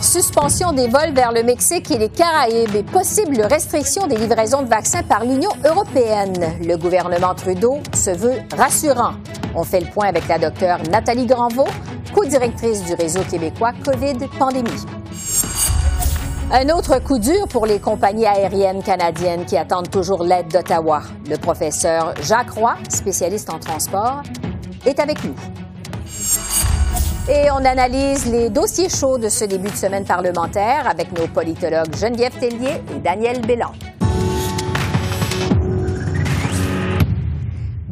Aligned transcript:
Suspension 0.00 0.72
des 0.72 0.88
vols 0.88 1.12
vers 1.14 1.32
le 1.32 1.42
Mexique 1.42 1.90
et 1.90 1.98
les 1.98 2.08
Caraïbes 2.08 2.74
et 2.74 2.82
possible 2.82 3.40
restriction 3.42 4.06
des 4.06 4.16
livraisons 4.16 4.62
de 4.62 4.68
vaccins 4.68 5.02
par 5.02 5.24
l'Union 5.24 5.50
européenne. 5.64 6.58
Le 6.62 6.76
gouvernement 6.76 7.34
Trudeau 7.34 7.78
se 7.94 8.10
veut 8.10 8.36
rassurant. 8.56 9.14
On 9.54 9.64
fait 9.64 9.80
le 9.80 9.86
point 9.86 10.08
avec 10.08 10.28
la 10.28 10.38
docteure 10.38 10.78
Nathalie 10.90 11.26
Granvaux, 11.26 11.68
co-directrice 12.14 12.84
du 12.84 12.94
réseau 12.94 13.20
québécois 13.30 13.72
COVID-Pandémie. 13.84 14.84
Un 16.52 16.68
autre 16.68 16.98
coup 16.98 17.18
dur 17.18 17.48
pour 17.48 17.64
les 17.64 17.78
compagnies 17.78 18.26
aériennes 18.26 18.82
canadiennes 18.82 19.46
qui 19.46 19.56
attendent 19.56 19.90
toujours 19.90 20.22
l'aide 20.22 20.48
d'Ottawa. 20.48 21.02
Le 21.30 21.38
professeur 21.38 22.12
Jacques 22.22 22.50
Roy, 22.50 22.74
spécialiste 22.90 23.48
en 23.48 23.58
transport, 23.58 24.22
est 24.84 25.00
avec 25.00 25.24
nous. 25.24 25.61
Et 27.28 27.48
on 27.52 27.64
analyse 27.64 28.26
les 28.26 28.50
dossiers 28.50 28.88
chauds 28.88 29.16
de 29.16 29.28
ce 29.28 29.44
début 29.44 29.70
de 29.70 29.76
semaine 29.76 30.04
parlementaire 30.04 30.88
avec 30.88 31.12
nos 31.12 31.28
politologues 31.28 31.94
Geneviève 31.94 32.36
Tellier 32.40 32.82
et 32.92 32.98
Daniel 32.98 33.40
Bélan. 33.42 33.70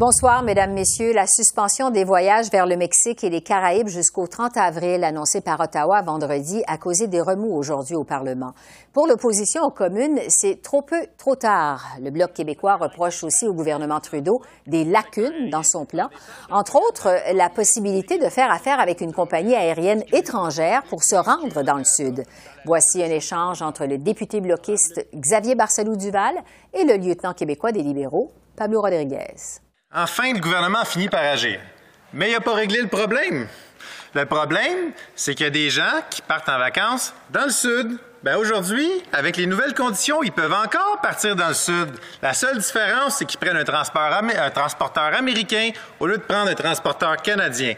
Bonsoir, 0.01 0.43
Mesdames, 0.43 0.73
Messieurs. 0.73 1.13
La 1.13 1.27
suspension 1.27 1.91
des 1.91 2.05
voyages 2.05 2.51
vers 2.51 2.65
le 2.65 2.75
Mexique 2.79 3.23
et 3.23 3.29
les 3.29 3.43
Caraïbes 3.43 3.89
jusqu'au 3.89 4.27
30 4.27 4.57
avril, 4.57 5.05
annoncée 5.05 5.43
par 5.43 5.61
Ottawa 5.61 6.01
vendredi, 6.01 6.63
a 6.67 6.79
causé 6.79 7.07
des 7.07 7.21
remous 7.21 7.55
aujourd'hui 7.55 7.97
au 7.97 8.05
Parlement. 8.05 8.55
Pour 8.95 9.07
l'opposition 9.07 9.63
aux 9.63 9.71
communes, 9.71 10.19
c'est 10.29 10.63
trop 10.63 10.81
peu, 10.81 11.03
trop 11.19 11.37
tard. 11.37 11.85
Le 12.01 12.09
Bloc 12.11 12.33
québécois 12.33 12.77
reproche 12.77 13.23
aussi 13.25 13.47
au 13.47 13.53
gouvernement 13.53 14.01
Trudeau 14.01 14.41
des 14.67 14.85
lacunes 14.85 15.51
dans 15.51 15.63
son 15.63 15.85
plan, 15.85 16.09
entre 16.51 16.77
autres 16.77 17.15
la 17.35 17.51
possibilité 17.51 18.17
de 18.17 18.31
faire 18.31 18.51
affaire 18.51 18.81
avec 18.81 19.03
une 19.03 19.13
compagnie 19.13 19.55
aérienne 19.55 20.03
étrangère 20.15 20.83
pour 20.85 21.05
se 21.05 21.17
rendre 21.17 21.63
dans 21.63 21.77
le 21.77 21.85
Sud. 21.85 22.25
Voici 22.65 23.03
un 23.03 23.11
échange 23.11 23.61
entre 23.61 23.85
le 23.85 23.99
député 23.99 24.41
bloquiste 24.41 25.07
Xavier 25.15 25.57
Barcelou-Duval 25.57 26.37
et 26.73 26.85
le 26.87 26.97
lieutenant 26.97 27.35
québécois 27.35 27.73
des 27.73 27.83
libéraux, 27.83 28.31
Pablo 28.57 28.81
Rodriguez. 28.81 29.61
Enfin, 29.93 30.33
le 30.33 30.39
gouvernement 30.39 30.81
a 30.81 30.85
fini 30.85 31.09
par 31.09 31.23
agir. 31.23 31.61
Mais 32.13 32.31
il 32.31 32.33
n'a 32.33 32.41
pas 32.41 32.55
réglé 32.55 32.81
le 32.81 32.89
problème. 32.89 33.49
Le 34.15 34.25
problème, 34.25 34.93
c'est 35.17 35.35
qu'il 35.35 35.45
y 35.45 35.49
a 35.49 35.51
des 35.51 35.71
gens 35.71 36.03
qui 36.09 36.23
partent 36.23 36.49
en 36.49 36.59
vacances 36.59 37.13
dans 37.31 37.45
le 37.45 37.51
sud. 37.51 37.99
Ben 38.23 38.37
aujourd'hui, 38.37 38.89
avec 39.13 39.37
les 39.37 39.47
nouvelles 39.47 39.75
conditions, 39.75 40.23
ils 40.23 40.31
peuvent 40.31 40.53
encore 40.53 41.01
partir 41.03 41.35
dans 41.35 41.49
le 41.49 41.55
sud. 41.55 41.89
La 42.23 42.35
seule 42.35 42.59
différence, 42.59 43.17
c'est 43.17 43.25
qu'ils 43.25 43.41
prennent 43.41 43.57
un, 43.57 43.65
un, 43.65 44.51
transporteur 44.51 45.15
américain 45.15 45.71
au 45.99 46.07
lieu 46.07 46.19
de 46.19 46.23
prendre 46.23 46.51
un 46.51 46.55
transporteur 46.55 47.17
canadien. 47.17 47.75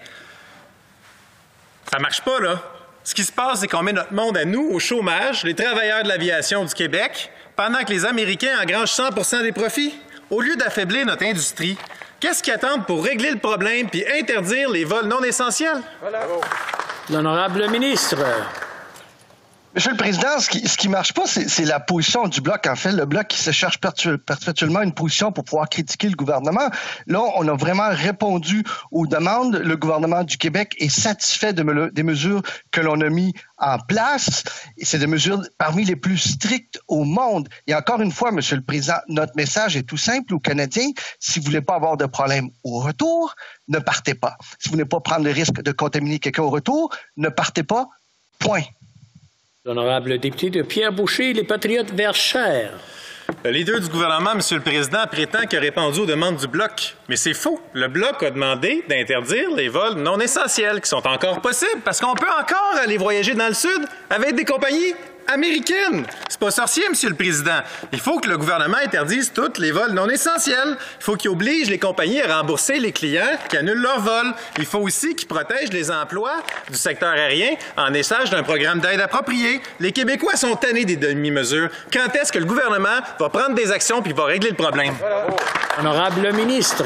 Ça 1.90 1.98
marche 1.98 2.20
pas, 2.22 2.40
là. 2.40 2.60
Ce 3.04 3.14
qui 3.14 3.24
se 3.24 3.32
passe, 3.32 3.60
c'est 3.60 3.68
qu'on 3.68 3.82
met 3.82 3.92
notre 3.92 4.12
monde 4.12 4.36
à 4.36 4.44
nous 4.44 4.68
au 4.70 4.78
chômage, 4.78 5.44
les 5.44 5.54
travailleurs 5.54 6.02
de 6.02 6.08
l'aviation 6.08 6.64
du 6.64 6.74
Québec, 6.74 7.30
pendant 7.56 7.84
que 7.84 7.90
les 7.90 8.04
Américains 8.04 8.60
engrangent 8.60 8.92
100% 8.92 9.42
des 9.42 9.52
profits. 9.52 9.94
Au 10.32 10.40
lieu 10.40 10.56
d'affaiblir 10.56 11.06
notre 11.06 11.24
industrie, 11.24 11.76
Qu'est-ce 12.22 12.40
qu'ils 12.40 12.52
attendent 12.52 12.86
pour 12.86 13.02
régler 13.02 13.32
le 13.32 13.38
problème 13.38 13.88
puis 13.90 14.04
interdire 14.08 14.70
les 14.70 14.84
vols 14.84 15.08
non 15.08 15.24
essentiels? 15.24 15.80
L'honorable 17.10 17.68
ministre. 17.68 18.16
Monsieur 19.74 19.92
le 19.92 19.96
Président, 19.96 20.38
ce 20.38 20.50
qui, 20.50 20.68
ce 20.68 20.76
qui 20.76 20.90
marche 20.90 21.14
pas, 21.14 21.26
c'est 21.26 21.64
la 21.64 21.80
position 21.80 22.28
du 22.28 22.42
Bloc. 22.42 22.66
En 22.66 22.76
fait, 22.76 22.92
le 22.92 23.06
Bloc 23.06 23.28
qui 23.28 23.38
se 23.38 23.52
cherche 23.52 23.78
perpétuellement 23.80 24.82
une 24.82 24.92
position 24.92 25.32
pour 25.32 25.44
pouvoir 25.44 25.70
critiquer 25.70 26.10
le 26.10 26.14
gouvernement. 26.14 26.68
Là, 27.06 27.22
on 27.36 27.48
a 27.48 27.54
vraiment 27.54 27.88
répondu 27.88 28.64
aux 28.90 29.06
demandes. 29.06 29.56
Le 29.56 29.74
gouvernement 29.78 30.24
du 30.24 30.36
Québec 30.36 30.74
est 30.78 30.90
satisfait 30.90 31.54
de 31.54 31.90
des 31.90 32.02
mesures 32.02 32.42
que 32.70 32.82
l'on 32.82 33.00
a 33.00 33.08
mis 33.08 33.32
en 33.56 33.78
place. 33.78 34.44
C'est 34.82 34.98
des 34.98 35.06
mesures 35.06 35.42
parmi 35.56 35.86
les 35.86 35.96
plus 35.96 36.18
strictes 36.18 36.78
au 36.86 37.04
monde. 37.04 37.48
Et 37.66 37.74
encore 37.74 38.02
une 38.02 38.12
fois, 38.12 38.30
Monsieur 38.30 38.56
le 38.56 38.62
Président, 38.62 38.98
notre 39.08 39.32
message 39.36 39.74
est 39.74 39.84
tout 39.84 39.96
simple 39.96 40.34
aux 40.34 40.40
Canadiens. 40.40 40.90
Si 41.18 41.38
vous 41.38 41.46
voulez 41.46 41.62
pas 41.62 41.76
avoir 41.76 41.96
de 41.96 42.04
problème 42.04 42.50
au 42.62 42.80
retour, 42.80 43.34
ne 43.68 43.78
partez 43.78 44.12
pas. 44.12 44.36
Si 44.58 44.68
vous 44.68 44.74
voulez 44.74 44.84
pas 44.84 45.00
prendre 45.00 45.24
le 45.24 45.30
risque 45.30 45.62
de 45.62 45.72
contaminer 45.72 46.18
quelqu'un 46.18 46.42
au 46.42 46.50
retour, 46.50 46.94
ne 47.16 47.30
partez 47.30 47.62
pas. 47.62 47.88
Point. 48.38 48.64
L'honorable 49.64 50.18
député 50.18 50.50
de 50.50 50.62
Pierre 50.62 50.92
Boucher, 50.92 51.32
les 51.32 51.44
Patriotes 51.44 51.92
Verchères. 51.92 52.72
Le 53.44 53.50
leader 53.52 53.78
du 53.78 53.88
gouvernement, 53.88 54.34
Monsieur 54.34 54.56
le 54.56 54.62
Président, 54.64 55.06
prétend 55.06 55.46
qu'il 55.46 55.56
a 55.56 55.60
répondu 55.60 56.00
aux 56.00 56.06
demandes 56.06 56.36
du 56.36 56.48
Bloc. 56.48 56.96
Mais 57.08 57.14
c'est 57.14 57.32
faux. 57.32 57.60
Le 57.72 57.86
Bloc 57.86 58.24
a 58.24 58.32
demandé 58.32 58.84
d'interdire 58.88 59.52
les 59.54 59.68
vols 59.68 59.94
non 59.98 60.18
essentiels, 60.18 60.80
qui 60.80 60.88
sont 60.88 61.06
encore 61.06 61.40
possibles, 61.40 61.80
parce 61.84 62.00
qu'on 62.00 62.14
peut 62.14 62.26
encore 62.40 62.74
aller 62.82 62.96
voyager 62.96 63.34
dans 63.34 63.46
le 63.46 63.54
Sud 63.54 63.86
avec 64.10 64.34
des 64.34 64.44
compagnies 64.44 64.94
américaine. 65.26 66.06
C'est 66.28 66.38
pas 66.38 66.50
sorcier, 66.50 66.82
Monsieur 66.88 67.08
le 67.10 67.14
Président. 67.14 67.60
Il 67.92 68.00
faut 68.00 68.18
que 68.18 68.28
le 68.28 68.38
gouvernement 68.38 68.78
interdise 68.84 69.32
tous 69.32 69.58
les 69.58 69.72
vols 69.72 69.92
non 69.92 70.08
essentiels. 70.08 70.76
Il 71.00 71.04
faut 71.04 71.16
qu'il 71.16 71.30
oblige 71.30 71.68
les 71.68 71.78
compagnies 71.78 72.20
à 72.20 72.38
rembourser 72.38 72.78
les 72.78 72.92
clients 72.92 73.38
qui 73.48 73.56
annulent 73.56 73.80
leurs 73.80 74.00
vols. 74.00 74.32
Il 74.58 74.66
faut 74.66 74.78
aussi 74.80 75.14
qu'il 75.14 75.28
protège 75.28 75.72
les 75.72 75.90
emplois 75.90 76.42
du 76.70 76.76
secteur 76.76 77.10
aérien 77.10 77.50
en 77.76 77.92
échange 77.94 78.30
d'un 78.30 78.42
programme 78.42 78.80
d'aide 78.80 79.00
approprié. 79.00 79.60
Les 79.80 79.92
Québécois 79.92 80.36
sont 80.36 80.56
tannés 80.56 80.84
des 80.84 80.96
demi-mesures. 80.96 81.70
Quand 81.92 82.14
est-ce 82.14 82.32
que 82.32 82.38
le 82.38 82.46
gouvernement 82.46 83.00
va 83.18 83.28
prendre 83.28 83.54
des 83.54 83.70
actions 83.70 84.02
puis 84.02 84.12
va 84.12 84.24
régler 84.24 84.50
le 84.50 84.56
problème? 84.56 84.94
Honorable 85.78 86.32
ministre. 86.32 86.84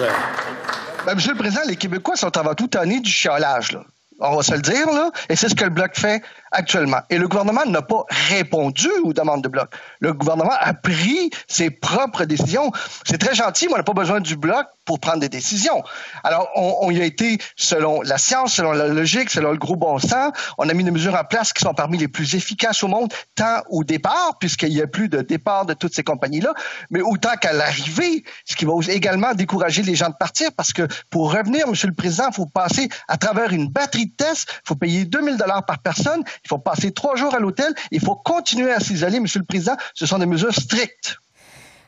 Ben, 1.04 1.14
Monsieur 1.14 1.32
le 1.32 1.38
Président, 1.38 1.62
les 1.66 1.76
Québécois 1.76 2.16
sont 2.16 2.36
avant 2.36 2.54
tout 2.54 2.68
tannés 2.68 3.00
du 3.00 3.10
chiolage. 3.10 3.72
Là 3.72 3.82
on 4.20 4.36
va 4.36 4.42
se 4.42 4.54
le 4.54 4.60
dire, 4.60 4.86
là, 4.86 5.10
et 5.28 5.36
c'est 5.36 5.48
ce 5.48 5.54
que 5.54 5.64
le 5.64 5.70
Bloc 5.70 5.92
fait 5.94 6.22
actuellement. 6.52 7.00
Et 7.10 7.18
le 7.18 7.28
gouvernement 7.28 7.64
n'a 7.66 7.82
pas 7.82 8.04
répondu 8.28 8.88
aux 9.04 9.12
demandes 9.12 9.42
de 9.42 9.48
Bloc. 9.48 9.70
Le 10.00 10.12
gouvernement 10.12 10.54
a 10.58 10.74
pris 10.74 11.30
ses 11.48 11.70
propres 11.70 12.24
décisions. 12.24 12.72
C'est 13.04 13.18
très 13.18 13.34
gentil, 13.34 13.66
mais 13.66 13.74
on 13.74 13.78
n'a 13.78 13.82
pas 13.82 13.92
besoin 13.92 14.20
du 14.20 14.36
Bloc 14.36 14.66
pour 14.84 15.00
prendre 15.00 15.18
des 15.18 15.28
décisions. 15.28 15.82
Alors, 16.22 16.48
on, 16.54 16.76
on, 16.82 16.90
y 16.90 17.00
a 17.00 17.04
été 17.04 17.38
selon 17.56 18.02
la 18.02 18.18
science, 18.18 18.54
selon 18.54 18.72
la 18.72 18.86
logique, 18.86 19.30
selon 19.30 19.50
le 19.50 19.58
gros 19.58 19.76
bon 19.76 19.98
sens. 19.98 20.32
On 20.58 20.68
a 20.68 20.74
mis 20.74 20.84
des 20.84 20.92
mesures 20.92 21.14
en 21.14 21.24
place 21.24 21.52
qui 21.52 21.62
sont 21.62 21.74
parmi 21.74 21.98
les 21.98 22.08
plus 22.08 22.34
efficaces 22.34 22.82
au 22.84 22.88
monde, 22.88 23.12
tant 23.34 23.62
au 23.68 23.82
départ, 23.82 24.36
puisqu'il 24.38 24.70
n'y 24.70 24.80
a 24.80 24.86
plus 24.86 25.08
de 25.08 25.22
départ 25.22 25.66
de 25.66 25.74
toutes 25.74 25.94
ces 25.94 26.04
compagnies-là, 26.04 26.54
mais 26.90 27.00
autant 27.00 27.34
qu'à 27.40 27.52
l'arrivée, 27.52 28.24
ce 28.44 28.54
qui 28.54 28.64
va 28.64 28.72
également 28.88 29.34
décourager 29.34 29.82
les 29.82 29.94
gens 29.94 30.08
de 30.08 30.14
partir, 30.14 30.50
parce 30.56 30.72
que 30.72 30.86
pour 31.10 31.32
revenir, 31.32 31.66
Monsieur 31.66 31.88
le 31.88 31.94
Président, 31.94 32.28
il 32.30 32.34
faut 32.34 32.46
passer 32.46 32.88
à 33.08 33.16
travers 33.16 33.52
une 33.52 33.68
batterie 33.68 34.06
de 34.06 34.12
tests, 34.12 34.48
il 34.48 34.68
faut 34.68 34.76
payer 34.76 35.04
2000 35.04 35.36
dollars 35.36 35.64
par 35.64 35.78
personne, 35.78 36.22
il 36.44 36.48
faut 36.48 36.58
passer 36.58 36.92
trois 36.92 37.16
jours 37.16 37.34
à 37.34 37.38
l'hôtel, 37.38 37.74
il 37.90 38.00
faut 38.00 38.16
continuer 38.16 38.72
à 38.72 38.80
s'isoler, 38.80 39.20
Monsieur 39.20 39.40
le 39.40 39.46
Président. 39.46 39.76
Ce 39.94 40.06
sont 40.06 40.18
des 40.18 40.26
mesures 40.26 40.54
strictes. 40.54 41.18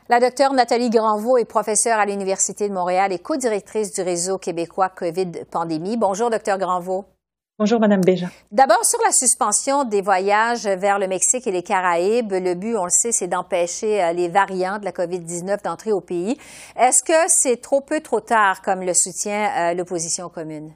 La 0.09 0.19
docteure 0.19 0.53
Nathalie 0.53 0.89
Granvaux 0.89 1.37
est 1.37 1.45
professeure 1.45 1.99
à 1.99 2.05
l'Université 2.05 2.67
de 2.67 2.73
Montréal 2.73 3.13
et 3.13 3.19
co-directrice 3.19 3.93
du 3.93 4.01
réseau 4.01 4.39
québécois 4.39 4.89
COVID 4.89 5.45
Pandémie. 5.51 5.97
Bonjour, 5.97 6.31
docteur 6.31 6.57
Granvaux. 6.57 7.05
Bonjour, 7.59 7.79
Madame 7.79 8.01
Béja. 8.01 8.27
D'abord, 8.51 8.85
sur 8.85 8.99
la 9.05 9.11
suspension 9.11 9.83
des 9.83 10.01
voyages 10.01 10.65
vers 10.65 10.97
le 10.97 11.07
Mexique 11.07 11.45
et 11.45 11.51
les 11.51 11.61
Caraïbes, 11.61 12.31
le 12.31 12.55
but, 12.55 12.77
on 12.77 12.85
le 12.85 12.89
sait, 12.89 13.11
c'est 13.11 13.27
d'empêcher 13.27 14.01
euh, 14.01 14.13
les 14.13 14.29
variants 14.29 14.79
de 14.79 14.85
la 14.85 14.93
COVID-19 14.93 15.61
d'entrer 15.63 15.91
au 15.91 15.99
pays. 15.99 16.37
Est-ce 16.75 17.03
que 17.03 17.27
c'est 17.27 17.61
trop 17.61 17.81
peu, 17.81 17.99
trop 17.99 18.21
tard, 18.21 18.61
comme 18.61 18.81
le 18.81 18.93
soutient 18.93 19.51
euh, 19.57 19.73
l'opposition 19.73 20.29
commune? 20.29 20.73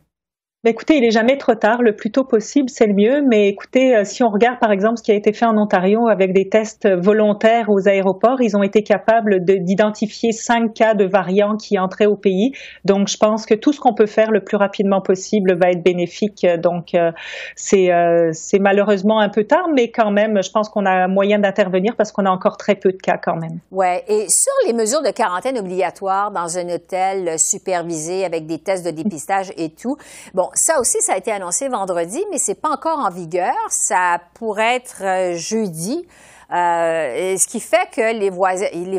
Ben, 0.63 0.69
écoutez, 0.69 0.95
il 0.95 1.03
est 1.03 1.11
jamais 1.11 1.37
trop 1.37 1.55
tard. 1.55 1.81
Le 1.81 1.93
plus 1.93 2.09
tôt 2.09 2.23
possible, 2.23 2.69
c'est 2.69 2.87
le 2.87 2.93
mieux. 2.93 3.21
Mais 3.27 3.49
écoutez, 3.49 3.97
euh, 3.97 4.05
si 4.05 4.23
on 4.23 4.29
regarde 4.29 4.59
par 4.61 4.71
exemple 4.71 4.97
ce 4.97 5.03
qui 5.03 5.11
a 5.11 5.13
été 5.13 5.33
fait 5.33 5.43
en 5.43 5.57
Ontario 5.57 6.07
avec 6.07 6.31
des 6.31 6.47
tests 6.47 6.87
volontaires 6.87 7.65
aux 7.67 7.89
aéroports, 7.89 8.39
ils 8.39 8.55
ont 8.55 8.63
été 8.63 8.81
capables 8.81 9.43
d'identifier 9.43 10.31
cinq 10.31 10.73
cas 10.73 10.93
de 10.93 11.03
variants 11.03 11.57
qui 11.57 11.77
entraient 11.77 12.05
au 12.05 12.15
pays. 12.15 12.53
Donc, 12.85 13.09
je 13.09 13.17
pense 13.17 13.45
que 13.45 13.55
tout 13.55 13.73
ce 13.73 13.81
qu'on 13.81 13.93
peut 13.93 14.05
faire 14.05 14.31
le 14.31 14.41
plus 14.41 14.55
rapidement 14.55 15.01
possible 15.01 15.59
va 15.61 15.69
être 15.69 15.83
bénéfique. 15.83 16.47
Donc, 16.59 16.95
euh, 16.95 17.11
c'est 17.57 17.91
euh, 17.91 18.31
malheureusement 18.61 19.19
un 19.19 19.27
peu 19.27 19.43
tard, 19.43 19.67
mais 19.75 19.91
quand 19.91 20.11
même, 20.11 20.41
je 20.41 20.49
pense 20.49 20.69
qu'on 20.69 20.85
a 20.85 21.09
moyen 21.09 21.39
d'intervenir 21.39 21.97
parce 21.97 22.13
qu'on 22.13 22.25
a 22.25 22.31
encore 22.31 22.55
très 22.55 22.75
peu 22.75 22.93
de 22.93 23.01
cas 23.03 23.17
quand 23.21 23.35
même. 23.35 23.59
Ouais. 23.71 24.05
Et 24.07 24.29
sur 24.29 24.53
les 24.65 24.71
mesures 24.71 25.01
de 25.01 25.11
quarantaine 25.11 25.57
obligatoires 25.57 26.31
dans 26.31 26.57
un 26.57 26.73
hôtel 26.73 27.37
supervisé 27.37 28.23
avec 28.23 28.45
des 28.45 28.59
tests 28.59 28.85
de 28.85 28.91
dépistage 28.91 29.51
et 29.57 29.69
tout, 29.69 29.97
bon, 30.33 30.47
ça 30.55 30.79
aussi, 30.79 31.01
ça 31.01 31.13
a 31.13 31.17
été 31.17 31.31
annoncé 31.31 31.67
vendredi, 31.67 32.23
mais 32.31 32.37
c'est 32.37 32.59
pas 32.59 32.69
encore 32.69 32.99
en 32.99 33.09
vigueur. 33.09 33.55
Ça 33.69 34.19
pourrait 34.33 34.75
être 34.75 35.03
euh, 35.03 35.35
jeudi. 35.35 36.07
Euh, 36.51 37.35
ce 37.37 37.47
qui 37.47 37.59
fait 37.59 37.89
que 37.91 38.13
les, 38.13 38.29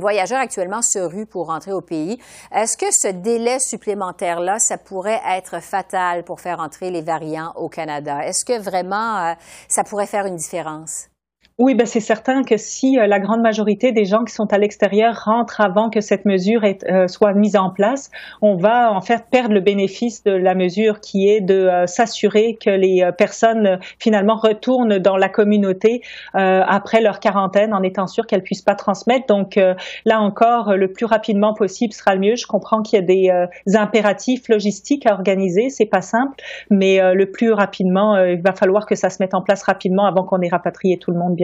voyageurs 0.00 0.40
actuellement 0.40 0.82
se 0.82 0.98
ruent 0.98 1.26
pour 1.26 1.46
rentrer 1.46 1.72
au 1.72 1.80
pays. 1.80 2.18
Est-ce 2.52 2.76
que 2.76 2.86
ce 2.90 3.08
délai 3.08 3.60
supplémentaire-là, 3.60 4.58
ça 4.58 4.76
pourrait 4.76 5.20
être 5.28 5.60
fatal 5.60 6.24
pour 6.24 6.40
faire 6.40 6.58
entrer 6.58 6.90
les 6.90 7.02
variants 7.02 7.52
au 7.54 7.68
Canada? 7.68 8.24
Est-ce 8.26 8.44
que 8.44 8.58
vraiment 8.58 9.18
euh, 9.18 9.34
ça 9.68 9.84
pourrait 9.84 10.06
faire 10.06 10.26
une 10.26 10.36
différence? 10.36 11.08
Oui, 11.56 11.76
ben 11.76 11.86
c'est 11.86 12.00
certain 12.00 12.42
que 12.42 12.56
si 12.56 12.98
euh, 12.98 13.06
la 13.06 13.20
grande 13.20 13.40
majorité 13.40 13.92
des 13.92 14.04
gens 14.06 14.24
qui 14.24 14.34
sont 14.34 14.52
à 14.52 14.58
l'extérieur 14.58 15.22
rentrent 15.24 15.60
avant 15.60 15.88
que 15.88 16.00
cette 16.00 16.24
mesure 16.24 16.62
euh, 16.64 17.06
soit 17.06 17.32
mise 17.32 17.54
en 17.54 17.70
place, 17.70 18.10
on 18.42 18.56
va 18.56 18.92
en 18.92 19.00
fait 19.00 19.22
perdre 19.30 19.54
le 19.54 19.60
bénéfice 19.60 20.24
de 20.24 20.32
la 20.32 20.56
mesure 20.56 20.98
qui 20.98 21.28
est 21.28 21.40
de 21.40 21.54
euh, 21.54 21.86
s'assurer 21.86 22.58
que 22.60 22.70
les 22.70 23.08
personnes 23.16 23.78
finalement 24.00 24.34
retournent 24.34 24.98
dans 24.98 25.16
la 25.16 25.28
communauté 25.28 26.02
après 26.32 27.00
leur 27.00 27.20
quarantaine 27.20 27.72
en 27.72 27.82
étant 27.82 28.08
sûr 28.08 28.26
qu'elles 28.26 28.42
puissent 28.42 28.62
pas 28.62 28.74
transmettre. 28.74 29.26
Donc 29.26 29.56
là 30.04 30.20
encore, 30.20 30.74
le 30.76 30.90
plus 30.90 31.06
rapidement 31.06 31.54
possible 31.54 31.92
sera 31.92 32.14
le 32.14 32.20
mieux. 32.20 32.36
Je 32.36 32.46
comprends 32.46 32.82
qu'il 32.82 32.98
y 32.98 33.02
a 33.02 33.04
des 33.04 33.76
impératifs 33.76 34.48
logistiques 34.48 35.06
à 35.06 35.12
organiser, 35.12 35.68
c'est 35.68 35.86
pas 35.86 36.00
simple, 36.00 36.34
mais 36.70 37.00
le 37.14 37.30
plus 37.30 37.52
rapidement, 37.52 38.16
il 38.16 38.42
va 38.42 38.52
falloir 38.52 38.86
que 38.86 38.94
ça 38.94 39.10
se 39.10 39.22
mette 39.22 39.34
en 39.34 39.42
place 39.42 39.62
rapidement 39.62 40.06
avant 40.06 40.24
qu'on 40.24 40.40
ait 40.40 40.48
rapatrié 40.48 40.98
tout 40.98 41.10
le 41.10 41.18
monde. 41.18 41.36
Bien 41.36 41.43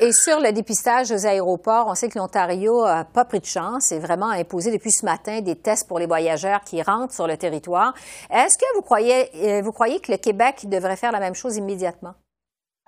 Et 0.00 0.12
sur 0.12 0.40
le 0.40 0.52
dépistage 0.52 1.10
aux 1.10 1.26
aéroports, 1.26 1.86
on 1.88 1.94
sait 1.94 2.08
que 2.08 2.18
l'Ontario 2.18 2.84
n'a 2.84 3.04
pas 3.04 3.24
pris 3.24 3.40
de 3.40 3.46
chance 3.46 3.92
et 3.92 3.98
vraiment 3.98 4.30
imposé 4.30 4.70
depuis 4.70 4.92
ce 4.92 5.04
matin 5.04 5.40
des 5.40 5.56
tests 5.56 5.88
pour 5.88 5.98
les 5.98 6.06
voyageurs 6.06 6.60
qui 6.62 6.82
rentrent 6.82 7.14
sur 7.14 7.26
le 7.26 7.36
territoire. 7.36 7.94
Est-ce 8.30 8.58
que 8.58 8.64
vous 8.74 8.82
croyez, 8.82 9.30
euh, 9.34 9.62
vous 9.62 9.72
croyez 9.72 10.00
que 10.00 10.12
le 10.12 10.18
Québec 10.18 10.68
devrait 10.68 10.96
faire 10.96 11.12
la 11.12 11.20
même 11.20 11.34
chose 11.34 11.56
immédiatement? 11.56 12.14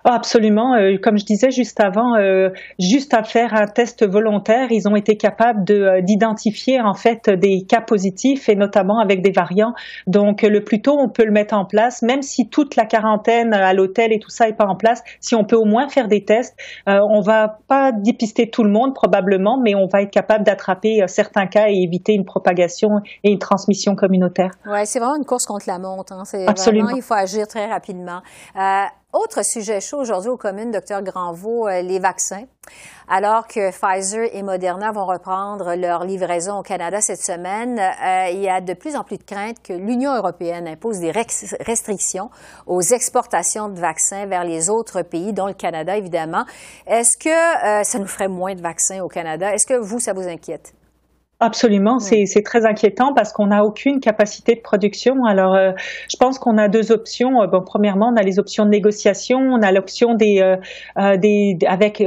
Ah, 0.07 0.13
absolument. 0.13 0.75
Euh, 0.75 0.97
comme 1.01 1.17
je 1.17 1.25
disais 1.25 1.49
juste 1.49 1.79
avant, 1.79 2.15
euh, 2.15 2.49
juste 2.77 3.15
à 3.15 3.23
faire 3.23 3.55
un 3.55 3.65
test 3.65 4.07
volontaire, 4.07 4.67
ils 4.69 4.87
ont 4.87 4.95
été 4.95 5.17
capables 5.17 5.63
de 5.65 5.73
euh, 5.73 6.01
d'identifier 6.01 6.79
en 6.79 6.93
fait 6.93 7.27
des 7.27 7.65
cas 7.67 7.81
positifs 7.81 8.47
et 8.47 8.55
notamment 8.55 8.99
avec 8.99 9.23
des 9.23 9.31
variants. 9.31 9.73
Donc 10.05 10.43
le 10.43 10.63
plus 10.63 10.83
tôt 10.83 10.95
on 10.99 11.09
peut 11.09 11.25
le 11.25 11.31
mettre 11.31 11.55
en 11.55 11.65
place, 11.65 12.03
même 12.03 12.21
si 12.21 12.47
toute 12.49 12.75
la 12.75 12.85
quarantaine 12.85 13.51
à 13.51 13.73
l'hôtel 13.73 14.13
et 14.13 14.19
tout 14.19 14.29
ça 14.29 14.47
est 14.47 14.53
pas 14.53 14.67
en 14.67 14.75
place, 14.75 15.01
si 15.21 15.33
on 15.33 15.43
peut 15.43 15.55
au 15.55 15.65
moins 15.65 15.89
faire 15.89 16.07
des 16.07 16.23
tests, 16.23 16.55
on 16.85 17.21
va 17.21 17.57
pas 17.67 17.91
dépister 17.91 18.47
tout 18.47 18.63
le 18.63 18.69
monde 18.69 18.93
probablement, 18.93 19.59
mais 19.59 19.73
on 19.73 19.87
va 19.87 20.03
être 20.03 20.11
capable 20.11 20.43
d'attraper 20.43 21.03
certains 21.07 21.47
cas 21.47 21.65
et 21.69 21.81
éviter 21.83 22.13
une 22.13 22.25
propagation 22.25 22.89
et 23.23 23.31
une 23.31 23.39
transmission 23.39 23.95
communautaire. 23.95 24.51
Ouais, 24.67 24.85
c'est 24.85 24.99
vraiment 24.99 25.15
une 25.15 25.25
course 25.25 25.47
contre 25.47 25.65
la 25.67 25.79
montre. 25.79 26.13
Hein. 26.13 26.25
C'est 26.25 26.45
Absolument. 26.45 26.85
Vraiment, 26.85 26.97
il 26.97 27.03
faut 27.03 27.15
agir 27.15 27.47
très 27.47 27.65
rapidement. 27.65 28.21
Autre 29.15 29.45
sujet 29.45 29.79
chaud 29.79 30.01
aujourd'hui 30.01 30.29
aux 30.29 30.35
communes, 30.35 30.71
docteur 30.71 31.01
Granvaux, 31.01 31.69
euh, 31.69 31.81
les 31.81 31.99
vaccins. 31.99 32.43
Alors 33.07 33.47
que 33.47 33.71
Pfizer 33.71 34.27
et 34.33 34.43
Moderna 34.43 34.91
vont 34.91 35.05
reprendre 35.05 35.73
leur 35.75 36.03
livraison 36.03 36.57
au 36.57 36.63
Canada 36.63 36.99
cette 36.99 37.21
semaine, 37.21 37.79
euh, 37.79 38.27
il 38.33 38.41
y 38.41 38.49
a 38.49 38.59
de 38.59 38.73
plus 38.73 38.97
en 38.97 39.05
plus 39.05 39.17
de 39.17 39.23
craintes 39.23 39.63
que 39.63 39.71
l'Union 39.71 40.13
européenne 40.13 40.67
impose 40.67 40.99
des 40.99 41.11
restrictions 41.11 42.29
aux 42.67 42.81
exportations 42.81 43.69
de 43.69 43.79
vaccins 43.79 44.25
vers 44.25 44.43
les 44.43 44.69
autres 44.69 45.01
pays, 45.01 45.31
dont 45.31 45.47
le 45.47 45.53
Canada 45.53 45.95
évidemment. 45.95 46.43
Est-ce 46.85 47.17
que 47.17 47.29
euh, 47.79 47.83
ça 47.83 47.99
nous 47.99 48.07
ferait 48.07 48.27
moins 48.27 48.53
de 48.53 48.61
vaccins 48.61 48.99
au 48.99 49.07
Canada? 49.07 49.53
Est-ce 49.53 49.65
que 49.65 49.79
vous, 49.79 50.01
ça 50.01 50.11
vous 50.11 50.27
inquiète? 50.27 50.73
Absolument, 51.41 51.99
c'est 51.99 52.25
très 52.45 52.65
inquiétant 52.65 53.13
parce 53.13 53.33
qu'on 53.33 53.47
n'a 53.47 53.65
aucune 53.65 53.99
capacité 53.99 54.55
de 54.55 54.61
production. 54.61 55.25
Alors, 55.25 55.53
euh, 55.53 55.73
je 56.09 56.15
pense 56.15 56.39
qu'on 56.39 56.57
a 56.57 56.69
deux 56.69 56.93
options. 56.93 57.41
Euh, 57.41 57.47
bon, 57.47 57.61
premièrement, 57.61 58.07
on 58.13 58.15
a 58.15 58.21
les 58.21 58.39
options 58.39 58.63
de 58.63 58.69
négociation, 58.69 59.39
on 59.39 59.61
a 59.61 59.73
l'option 59.73 60.13
des, 60.13 60.41
euh, 60.41 61.17
des 61.17 61.57
avec 61.67 62.01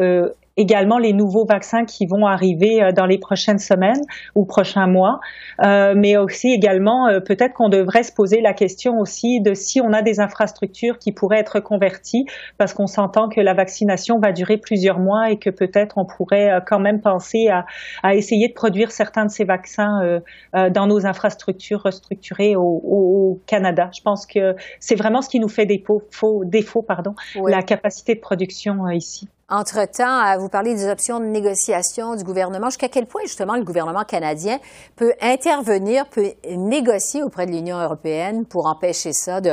également 0.59 0.99
les 0.99 1.15
nouveaux 1.15 1.47
vaccins 1.47 1.87
qui 1.87 2.07
vont 2.07 2.27
arriver 2.27 2.83
euh, 2.83 2.93
dans 2.93 3.07
les 3.07 3.17
prochaines 3.17 3.59
semaines 3.59 4.03
ou 4.35 4.45
prochains 4.45 4.87
mois, 4.87 5.21
euh, 5.65 5.95
mais 5.97 6.17
aussi 6.19 6.53
également 6.53 7.09
euh, 7.09 7.21
peut-être 7.21 7.55
qu'on 7.55 7.71
devrait 7.71 8.03
se 8.03 8.13
poser 8.13 8.43
la 8.43 8.53
question 8.53 8.99
aussi 8.99 9.41
de 9.41 9.55
si 9.55 9.81
on 9.81 9.93
a 9.95 10.03
des 10.03 10.21
infrastructures 10.21 10.99
qui 10.99 11.13
pourraient 11.13 11.39
être 11.39 11.61
converties, 11.61 12.27
parce 12.59 12.75
qu'on 12.75 12.87
s'entend 12.87 13.29
que 13.29 13.41
la 13.41 13.55
vaccination 13.55 14.19
va 14.19 14.33
durer 14.33 14.59
plusieurs 14.59 14.99
mois 14.99 15.31
et 15.31 15.39
que 15.39 15.49
peut-être 15.49 15.97
on 15.97 16.05
pourrait 16.05 16.61
quand 16.67 16.81
même 16.81 17.01
penser 17.01 17.49
à, 17.49 17.65
à, 18.03 18.15
essayer 18.15 18.49
de 18.49 18.53
produire 18.53 18.91
certains 18.91 19.25
de 19.25 19.31
ces 19.31 19.45
vaccins 19.45 20.21
euh, 20.55 20.71
dans 20.71 20.87
nos 20.87 21.07
infrastructures 21.07 21.83
restructurées 21.83 22.57
au, 22.57 22.63
au, 22.63 23.41
Canada. 23.47 23.91
Je 23.95 24.01
pense 24.01 24.27
que 24.27 24.57
c'est 24.81 24.95
vraiment 24.95 25.23
ce 25.23 25.29
qui 25.29 25.41
nous 25.41 25.49
fait 25.49 25.67
défaut, 25.67 26.03
défaut 26.45 26.83
pardon, 26.83 27.15
la 27.47 27.63
capacité 27.63 28.15
de 28.15 28.21
production 28.21 28.89
ici. 28.89 29.29
Entre-temps, 29.51 30.39
vous 30.39 30.51
parlez 30.51 30.75
des 30.75 30.89
options 30.89 31.21
de 31.21 31.25
négociation 31.25 32.17
du 32.17 32.25
gouvernement. 32.25 32.67
Jusqu'à 32.69 32.89
quel 32.89 33.07
point, 33.07 33.23
justement, 33.23 33.57
le 33.57 33.65
gouvernement 33.65 34.05
canadien 34.05 34.59
peut 34.95 35.15
intervenir, 35.23 36.07
peut 36.11 36.33
négocier 36.55 37.23
auprès 37.23 37.47
de 37.47 37.53
l'Union 37.53 37.79
européenne 37.79 38.45
pour 38.45 38.67
empêcher 38.67 39.15
ça, 39.15 39.41
de, 39.41 39.51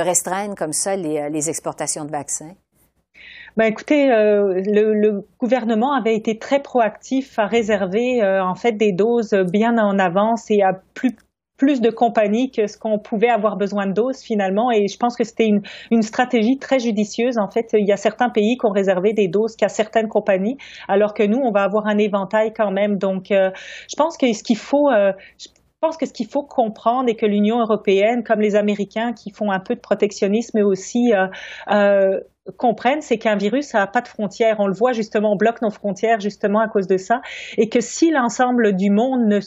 restreindre 0.00 0.56
comme 0.56 0.72
ça 0.72 0.96
les, 0.96 1.30
les 1.30 1.48
exportations 1.48 2.04
de 2.04 2.10
vaccins? 2.10 2.54
Ben 3.56 3.64
écoutez, 3.64 4.12
euh, 4.12 4.62
le, 4.64 5.26
gouvernement 5.38 5.92
avait 5.92 6.14
été 6.14 6.38
très 6.38 6.60
proactif 6.60 7.38
à 7.38 7.46
réserver 7.46 8.22
euh, 8.22 8.44
en 8.44 8.54
fait 8.54 8.72
des 8.72 8.92
doses 8.92 9.34
bien 9.50 9.76
en 9.78 9.98
avance 9.98 10.50
et 10.50 10.62
à 10.62 10.72
plus 10.94 11.16
plus 11.60 11.82
de 11.82 11.90
compagnies 11.90 12.50
que 12.50 12.66
ce 12.66 12.78
qu'on 12.78 12.98
pouvait 12.98 13.28
avoir 13.28 13.58
besoin 13.58 13.86
de 13.86 13.92
doses 13.92 14.22
finalement. 14.22 14.70
Et 14.70 14.88
je 14.88 14.96
pense 14.96 15.14
que 15.14 15.24
c'était 15.24 15.46
une, 15.46 15.60
une, 15.90 16.00
stratégie 16.00 16.58
très 16.58 16.78
judicieuse. 16.78 17.36
En 17.36 17.50
fait, 17.50 17.68
il 17.74 17.86
y 17.86 17.92
a 17.92 17.98
certains 17.98 18.30
pays 18.30 18.56
qui 18.56 18.64
ont 18.64 18.72
réservé 18.72 19.12
des 19.12 19.28
doses 19.28 19.56
qu'à 19.56 19.68
certaines 19.68 20.08
compagnies, 20.08 20.56
alors 20.88 21.12
que 21.12 21.22
nous, 21.22 21.36
on 21.36 21.52
va 21.52 21.62
avoir 21.62 21.86
un 21.86 21.98
éventail 21.98 22.54
quand 22.54 22.70
même. 22.70 22.96
Donc, 22.96 23.30
euh, 23.30 23.50
je 23.90 23.94
pense 23.94 24.16
que 24.16 24.32
ce 24.32 24.42
qu'il 24.42 24.56
faut, 24.56 24.88
euh, 24.88 25.12
je 25.38 25.48
pense 25.82 25.98
que 25.98 26.06
ce 26.06 26.14
qu'il 26.14 26.28
faut 26.28 26.44
comprendre 26.44 27.10
et 27.10 27.14
que 27.14 27.26
l'Union 27.26 27.60
européenne, 27.60 28.24
comme 28.24 28.40
les 28.40 28.56
Américains 28.56 29.12
qui 29.12 29.30
font 29.30 29.50
un 29.50 29.60
peu 29.60 29.74
de 29.74 29.80
protectionnisme 29.80 30.60
aussi, 30.60 31.12
euh, 31.14 31.26
euh 31.70 32.20
comprennent, 32.56 33.02
c'est 33.02 33.18
qu'un 33.18 33.36
virus 33.36 33.74
n'a 33.74 33.86
pas 33.86 34.00
de 34.00 34.08
frontières. 34.08 34.56
On 34.58 34.66
le 34.66 34.72
voit 34.72 34.92
justement, 34.92 35.32
on 35.32 35.36
bloque 35.36 35.62
nos 35.62 35.70
frontières 35.70 36.20
justement 36.20 36.60
à 36.60 36.68
cause 36.68 36.86
de 36.86 36.96
ça. 36.96 37.20
Et 37.58 37.68
que 37.68 37.80
si 37.80 38.10
l'ensemble 38.10 38.74
du 38.74 38.90
monde 38.90 39.40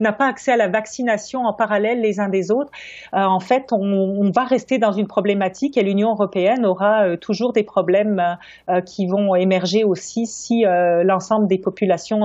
n'a 0.00 0.12
pas 0.12 0.26
accès 0.26 0.52
à 0.52 0.56
la 0.56 0.68
vaccination 0.68 1.40
en 1.40 1.54
parallèle 1.54 2.00
les 2.00 2.20
uns 2.20 2.28
des 2.28 2.50
autres, 2.50 2.70
euh, 3.14 3.18
en 3.20 3.40
fait, 3.40 3.72
on, 3.72 3.80
on, 3.80 4.30
va 4.30 4.44
rester 4.44 4.78
dans 4.78 4.92
une 4.92 5.06
problématique 5.06 5.76
et 5.76 5.82
l'Union 5.82 6.10
européenne 6.10 6.66
aura 6.66 7.04
euh, 7.04 7.16
toujours 7.16 7.52
des 7.52 7.64
problèmes 7.64 8.20
euh, 8.68 8.80
qui 8.80 9.06
vont 9.06 9.34
émerger 9.34 9.84
aussi 9.84 10.26
si 10.26 10.64
l'ensemble 10.64 11.46
des 11.46 11.58
populations 11.58 12.20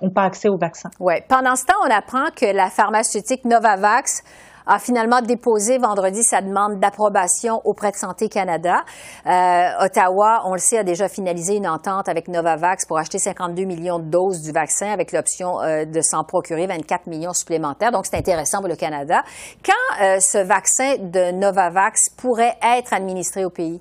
n'ont 0.00 0.10
pas 0.10 0.22
accès 0.22 0.48
au 0.48 0.56
vaccin. 0.56 0.90
Ouais. 1.00 1.24
Pendant 1.28 1.56
ce 1.56 1.66
temps, 1.66 1.74
on 1.86 1.90
apprend 1.90 2.26
que 2.34 2.46
la 2.46 2.70
pharmaceutique 2.70 3.44
Novavax 3.44 4.22
a 4.66 4.78
finalement 4.78 5.20
déposé 5.20 5.78
vendredi 5.78 6.22
sa 6.22 6.40
demande 6.40 6.80
d'approbation 6.80 7.60
auprès 7.64 7.90
de 7.90 7.96
Santé 7.96 8.28
Canada. 8.28 8.84
Euh, 9.26 9.84
Ottawa, 9.84 10.42
on 10.44 10.52
le 10.52 10.58
sait, 10.58 10.78
a 10.78 10.84
déjà 10.84 11.08
finalisé 11.08 11.56
une 11.56 11.68
entente 11.68 12.08
avec 12.08 12.28
Novavax 12.28 12.86
pour 12.86 12.98
acheter 12.98 13.18
52 13.18 13.64
millions 13.64 13.98
de 13.98 14.04
doses 14.04 14.42
du 14.42 14.52
vaccin 14.52 14.90
avec 14.90 15.12
l'option 15.12 15.60
euh, 15.60 15.84
de 15.84 16.00
s'en 16.00 16.24
procurer 16.24 16.66
24 16.66 17.06
millions 17.06 17.32
supplémentaires. 17.32 17.92
Donc, 17.92 18.06
c'est 18.06 18.16
intéressant 18.16 18.60
pour 18.60 18.68
le 18.68 18.76
Canada. 18.76 19.22
Quand 19.64 20.02
euh, 20.02 20.20
ce 20.20 20.38
vaccin 20.38 20.96
de 20.98 21.32
Novavax 21.32 22.10
pourrait 22.16 22.56
être 22.62 22.92
administré 22.92 23.44
au 23.44 23.50
pays? 23.50 23.80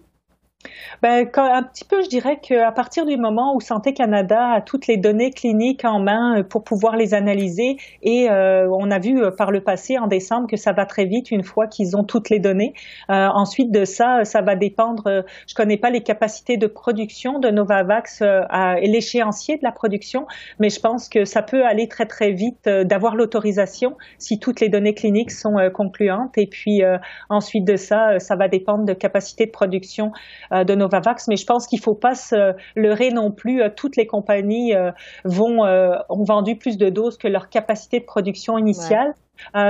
Ben, 1.01 1.27
un 1.35 1.63
petit 1.63 1.85
peu, 1.85 2.01
je 2.01 2.09
dirais 2.09 2.39
qu'à 2.41 2.71
partir 2.71 3.05
du 3.05 3.17
moment 3.17 3.55
où 3.55 3.61
Santé 3.61 3.93
Canada 3.93 4.53
a 4.53 4.61
toutes 4.61 4.87
les 4.87 4.97
données 4.97 5.31
cliniques 5.31 5.85
en 5.85 5.99
main 5.99 6.39
euh, 6.39 6.43
pour 6.43 6.63
pouvoir 6.63 6.95
les 6.95 7.13
analyser, 7.13 7.77
et 8.01 8.29
euh, 8.29 8.67
on 8.71 8.89
a 8.91 8.99
vu 8.99 9.21
euh, 9.21 9.31
par 9.31 9.51
le 9.51 9.61
passé 9.61 9.97
en 9.97 10.07
décembre 10.07 10.47
que 10.47 10.57
ça 10.57 10.71
va 10.71 10.85
très 10.85 11.05
vite 11.05 11.31
une 11.31 11.43
fois 11.43 11.67
qu'ils 11.67 11.97
ont 11.97 12.03
toutes 12.03 12.29
les 12.29 12.39
données. 12.39 12.73
Euh, 13.09 13.27
ensuite 13.27 13.71
de 13.71 13.85
ça, 13.85 14.23
ça 14.23 14.41
va 14.41 14.55
dépendre. 14.55 15.23
je 15.47 15.55
connais 15.55 15.77
pas 15.77 15.89
les 15.89 16.01
capacités 16.01 16.57
de 16.57 16.67
production 16.67 17.39
de 17.39 17.49
Novavax 17.49 18.21
à 18.21 18.79
l'échéancier 18.79 19.57
de 19.57 19.63
la 19.63 19.71
production, 19.71 20.25
mais 20.59 20.69
je 20.69 20.79
pense 20.79 21.09
que 21.09 21.25
ça 21.25 21.41
peut 21.41 21.65
aller 21.65 21.87
très 21.87 22.05
très 22.05 22.31
vite 22.31 22.67
d'avoir 22.67 23.15
l'autorisation 23.15 23.97
si 24.17 24.39
toutes 24.39 24.59
les 24.59 24.69
données 24.69 24.93
cliniques 24.93 25.31
sont 25.31 25.57
concluantes. 25.73 26.37
Et 26.37 26.47
puis 26.47 26.81
ensuite 27.29 27.65
de 27.65 27.75
ça, 27.75 28.19
ça 28.19 28.35
va 28.35 28.47
dépendre 28.47 28.85
de 28.85 28.93
capacité 28.93 29.45
de 29.45 29.51
production 29.51 30.11
euh, 30.52 30.52
de 30.63 30.75
Novavax, 30.75 31.27
mais 31.27 31.35
je 31.35 31.45
pense 31.45 31.67
qu'il 31.67 31.79
ne 31.79 31.83
faut 31.83 31.95
pas 31.95 32.15
se 32.15 32.53
leurrer 32.75 33.11
non 33.11 33.31
plus. 33.31 33.61
Euh, 33.61 33.69
toutes 33.75 33.95
les 33.95 34.05
compagnies 34.05 34.75
euh, 34.75 34.91
vont 35.25 35.63
ont 36.09 36.23
vendu 36.23 36.57
plus 36.57 36.77
de 36.77 36.89
doses 36.89 37.17
que 37.17 37.27
leur 37.27 37.49
capacité 37.49 37.99
de 37.99 38.05
production 38.05 38.57
initiale. 38.57 39.13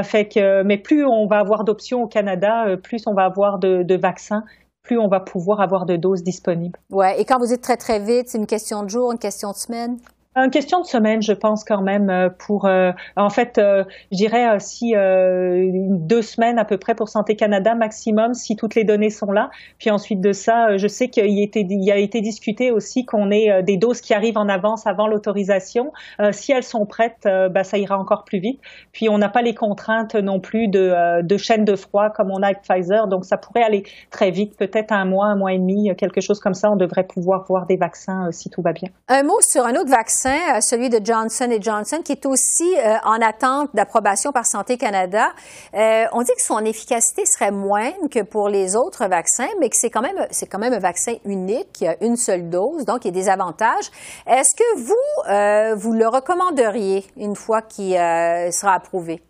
fait 0.04 0.28
que, 0.28 0.64
mais 0.64 0.78
plus 0.78 1.06
on 1.06 1.28
va 1.28 1.40
avoir 1.40 1.64
d'options 1.64 2.04
au 2.04 2.08
Canada, 2.08 2.66
plus 2.82 3.08
on 3.08 3.14
va 3.14 3.24
avoir 3.24 3.60
de, 3.60 3.84
de 3.84 3.96
vaccins 3.96 4.44
plus 4.84 5.00
on 5.00 5.08
va 5.08 5.22
pouvoir 5.22 5.62
avoir 5.62 5.86
de 5.86 5.96
doses 5.96 6.24
disponibles. 6.24 6.78
Ouais. 6.92 7.20
Et 7.20 7.24
quand 7.24 7.40
vous 7.40 7.48
dites 7.48 7.62
très 7.62 7.78
très 7.78 8.00
vite, 8.00 8.28
c'est 8.28 8.38
une 8.38 8.46
question 8.46 8.84
de 8.84 8.90
jour, 8.90 9.14
une 9.14 9.18
question 9.18 9.52
de 9.52 9.56
semaine? 9.56 9.98
Une 10.36 10.50
question 10.50 10.82
de 10.82 10.86
semaine, 10.86 11.22
je 11.22 11.34
pense 11.34 11.64
quand 11.64 11.82
même 11.82 12.10
euh, 12.10 12.30
pour. 12.30 12.66
Euh, 12.66 12.92
en 13.16 13.30
fait, 13.30 13.60
euh, 13.60 13.84
je 14.12 14.18
dirais 14.18 14.60
si 14.60 14.94
deux 14.94 16.22
semaines 16.22 16.58
à 16.58 16.66
peu 16.66 16.78
près 16.78 16.96
pour 16.96 17.10
Santé 17.10 17.36
Canada 17.36 17.76
maximum, 17.76 18.34
si 18.34 18.56
toutes 18.56 18.74
les 18.74 18.84
données 18.84 19.12
sont 19.12 19.32
là. 19.32 19.52
Puis 19.78 19.92
ensuite 19.92 20.22
de 20.22 20.32
ça, 20.32 20.78
je 20.78 20.88
sais 20.88 21.10
qu'il 21.10 21.30
y 21.30 21.92
a 21.92 21.98
été 21.98 22.22
discuté 22.22 22.72
aussi 22.72 23.06
qu'on 23.06 23.30
ait 23.30 23.62
des 23.64 23.78
doses 23.78 24.02
qui 24.02 24.14
arrivent 24.14 24.38
en 24.38 24.50
avance 24.50 24.88
avant 24.88 25.08
l'autorisation. 25.08 25.92
si 26.32 26.52
elles 26.52 26.64
sont 26.64 26.86
prêtes, 26.86 27.28
bah, 27.52 27.64
ça 27.64 27.78
ira 27.78 27.98
encore 27.98 28.24
plus 28.24 28.40
vite. 28.40 28.60
Puis 28.92 29.10
on 29.10 29.18
n'a 29.18 29.30
pas 29.30 29.42
les 29.42 29.54
contraintes 29.54 30.16
non 30.16 30.40
plus 30.40 30.68
de, 30.68 31.22
de 31.22 31.38
chaîne 31.38 31.66
de 31.66 31.76
froid 31.76 32.10
comme 32.10 32.32
on 32.32 32.42
a 32.42 32.48
avec 32.48 32.62
Pfizer, 32.62 33.08
donc 33.08 33.26
ça 33.26 33.38
pourrait 33.38 33.64
aller 33.64 33.84
très 34.10 34.32
vite, 34.32 34.58
peut-être 34.58 34.92
un 34.92 35.06
mois, 35.06 35.28
un 35.28 35.36
mois 35.36 35.54
et 35.54 35.60
demi, 35.60 35.96
quelque 35.96 36.22
chose 36.22 36.40
comme 36.40 36.54
ça. 36.56 36.72
On 36.72 36.76
devrait 36.76 37.06
pouvoir 37.06 37.46
voir 37.48 37.66
des 37.66 37.78
vaccins 37.78 38.32
si 38.32 38.50
tout 38.50 38.62
va 38.62 38.74
bien. 38.74 38.90
Un 39.08 39.24
mot 39.24 39.40
sur 39.42 39.66
un 39.66 39.74
autre 39.76 39.90
vaccin 39.90 40.23
euh, 40.30 40.62
celui 40.62 40.90
de 40.90 41.00
Johnson 41.04 41.50
Johnson, 41.60 42.02
qui 42.04 42.14
est 42.14 42.26
aussi 42.26 42.76
euh, 42.78 42.98
en 43.04 43.22
attente 43.22 43.70
d'approbation 43.74 44.32
par 44.32 44.46
Santé 44.46 44.78
Canada. 44.78 45.30
Euh, 45.74 46.06
on 46.14 46.22
dit 46.22 46.32
que 46.36 46.42
son 46.42 46.60
efficacité 46.60 47.26
serait 47.26 47.52
moindre 47.52 48.08
que 48.10 48.22
pour 48.22 48.50
les 48.50 48.76
autres 48.76 49.08
vaccins, 49.08 49.50
mais 49.60 49.70
que 49.70 49.78
c'est 49.78 49.90
quand 49.90 50.02
même 50.02 50.28
c'est 50.32 50.48
quand 50.48 50.60
même 50.60 50.74
un 50.74 50.80
vaccin 50.80 51.16
unique, 51.26 51.84
une 52.02 52.18
seule 52.18 52.50
dose, 52.50 52.86
donc 52.86 53.06
il 53.06 53.08
y 53.08 53.10
a 53.10 53.14
des 53.14 53.30
avantages. 53.30 53.90
Est-ce 54.28 54.56
que 54.56 54.78
vous 54.78 55.80
vous 55.80 55.94
le 55.94 56.08
recommanderiez 56.08 57.06
une 57.18 57.36
fois 57.36 57.62
qu'il 57.62 57.94
sera 57.94 58.74
approuvé 58.74 59.22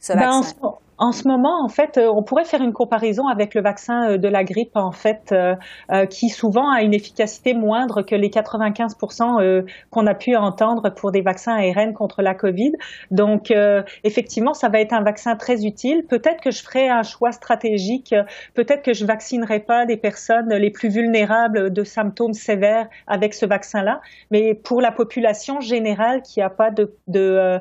ce 0.00 0.12
ben, 0.12 0.42
vaccin? 0.42 0.76
En 0.98 1.12
ce 1.12 1.28
moment, 1.28 1.62
en 1.62 1.68
fait, 1.68 1.98
euh, 1.98 2.10
on 2.10 2.22
pourrait 2.22 2.46
faire 2.46 2.62
une 2.62 2.72
comparaison 2.72 3.26
avec 3.26 3.54
le 3.54 3.60
vaccin 3.60 4.12
euh, 4.12 4.16
de 4.16 4.28
la 4.28 4.44
grippe, 4.44 4.76
en 4.76 4.92
fait, 4.92 5.32
euh, 5.32 6.06
qui 6.06 6.30
souvent 6.30 6.70
a 6.70 6.82
une 6.82 6.94
efficacité 6.94 7.52
moindre 7.52 8.00
que 8.00 8.14
les 8.14 8.30
95% 8.30 9.64
qu'on 9.90 10.06
a 10.06 10.14
pu 10.14 10.36
entendre 10.36 10.90
pour 10.90 11.12
des 11.12 11.20
vaccins 11.20 11.54
ARN 11.54 11.92
contre 11.92 12.22
la 12.22 12.34
COVID. 12.34 12.72
Donc, 13.10 13.52
effectivement, 14.04 14.54
ça 14.54 14.68
va 14.68 14.80
être 14.80 14.92
un 14.92 15.02
vaccin 15.02 15.36
très 15.36 15.64
utile. 15.64 16.04
Peut-être 16.08 16.40
que 16.40 16.50
je 16.50 16.62
ferai 16.62 16.88
un 16.88 17.02
choix 17.02 17.32
stratégique. 17.32 18.14
Peut-être 18.54 18.82
que 18.82 18.92
je 18.92 19.04
vaccinerai 19.04 19.60
pas 19.60 19.86
des 19.86 19.96
personnes 19.96 20.52
les 20.54 20.70
plus 20.70 20.88
vulnérables 20.88 21.72
de 21.72 21.84
symptômes 21.84 22.32
sévères 22.32 22.88
avec 23.06 23.34
ce 23.34 23.46
vaccin-là. 23.46 24.00
Mais 24.30 24.54
pour 24.54 24.80
la 24.80 24.92
population 24.92 25.60
générale 25.60 26.22
qui 26.22 26.40
n'a 26.40 26.50
pas 26.50 26.70
de, 26.70 27.60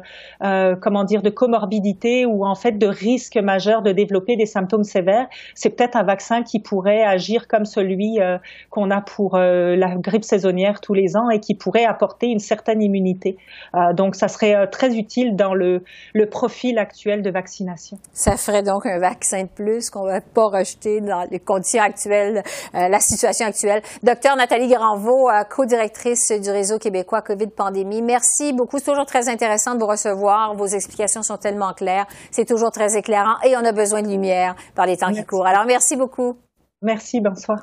comment 0.81 1.03
dire, 1.03 1.21
de 1.21 1.29
comorbidité 1.29 2.25
ou 2.25 2.45
en 2.45 2.55
fait 2.55 2.77
de 2.77 2.87
risque 2.87 3.24
majeur 3.35 3.81
de 3.81 3.91
développer 3.91 4.35
des 4.35 4.45
symptômes 4.45 4.83
sévères, 4.83 5.27
c'est 5.53 5.69
peut-être 5.69 5.95
un 5.95 6.03
vaccin 6.03 6.43
qui 6.43 6.59
pourrait 6.59 7.03
agir 7.03 7.47
comme 7.47 7.65
celui 7.65 8.19
euh, 8.19 8.37
qu'on 8.69 8.91
a 8.91 9.01
pour 9.01 9.35
euh, 9.35 9.75
la 9.75 9.95
grippe 9.95 10.23
saisonnière 10.23 10.81
tous 10.81 10.93
les 10.93 11.15
ans 11.15 11.29
et 11.29 11.39
qui 11.39 11.55
pourrait 11.55 11.85
apporter 11.85 12.27
une 12.27 12.39
certaine 12.39 12.81
immunité. 12.81 13.37
Euh, 13.75 13.93
donc, 13.93 14.15
ça 14.15 14.27
serait 14.27 14.67
très 14.69 14.95
utile 14.95 15.35
dans 15.35 15.53
le, 15.53 15.83
le 16.13 16.29
profil 16.29 16.77
actuel 16.77 17.21
de 17.21 17.31
vaccination. 17.31 17.97
Ça 18.13 18.37
ferait 18.37 18.63
donc 18.63 18.85
un 18.85 18.99
vaccin 18.99 19.43
de 19.43 19.49
plus 19.49 19.89
qu'on 19.89 20.05
ne 20.05 20.11
va 20.11 20.21
pas 20.21 20.45
rejeter 20.45 21.01
dans 21.01 21.27
les 21.31 21.39
conditions 21.39 21.81
actuelles, 21.81 22.43
la 22.73 22.99
situation 22.99 23.47
actuelle. 23.47 23.81
Docteur 24.03 24.35
Nathalie 24.35 24.67
Granvaux, 24.67 25.29
co-directrice 25.49 26.31
du 26.31 26.49
réseau 26.49 26.77
québécois 26.77 27.21
COVID 27.21 27.47
Pandémie, 27.47 28.01
merci 28.01 28.53
beaucoup. 28.53 28.77
C'est 28.77 28.91
toujours 28.91 29.05
très 29.05 29.29
intéressant 29.29 29.75
de 29.75 29.79
vous 29.79 29.87
recevoir. 29.87 30.55
Vos 30.55 30.67
explications 30.67 31.21
sont 31.21 31.37
tellement 31.37 31.73
claires. 31.73 32.05
C'est 32.31 32.45
toujours 32.45 32.71
très 32.71 32.97
éclairant 32.97 33.14
et 33.43 33.55
on 33.55 33.65
a 33.65 33.71
besoin 33.71 34.01
de 34.01 34.07
lumière 34.07 34.55
par 34.75 34.85
les 34.85 34.97
temps 34.97 35.11
qui 35.11 35.25
courent. 35.25 35.47
Alors, 35.47 35.65
merci 35.65 35.95
beaucoup. 35.95 36.37
Merci, 36.81 37.21
bonsoir. 37.21 37.61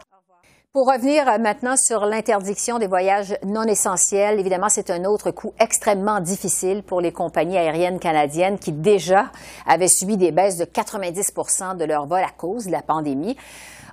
Pour 0.72 0.86
revenir 0.90 1.28
euh, 1.28 1.36
maintenant 1.36 1.76
sur 1.76 2.06
l'interdiction 2.06 2.78
des 2.78 2.86
voyages 2.86 3.36
non 3.44 3.64
essentiels, 3.64 4.40
évidemment, 4.40 4.70
c'est 4.70 4.88
un 4.88 5.04
autre 5.04 5.30
coup 5.30 5.52
extrêmement 5.60 6.18
difficile 6.18 6.82
pour 6.82 7.02
les 7.02 7.12
compagnies 7.12 7.58
aériennes 7.58 7.98
canadiennes 7.98 8.58
qui 8.58 8.72
déjà 8.72 9.26
avaient 9.66 9.86
subi 9.86 10.16
des 10.16 10.32
baisses 10.32 10.56
de 10.56 10.64
90 10.64 11.34
de 11.78 11.84
leurs 11.84 12.06
vols 12.06 12.24
à 12.24 12.30
cause 12.30 12.64
de 12.64 12.72
la 12.72 12.80
pandémie. 12.80 13.36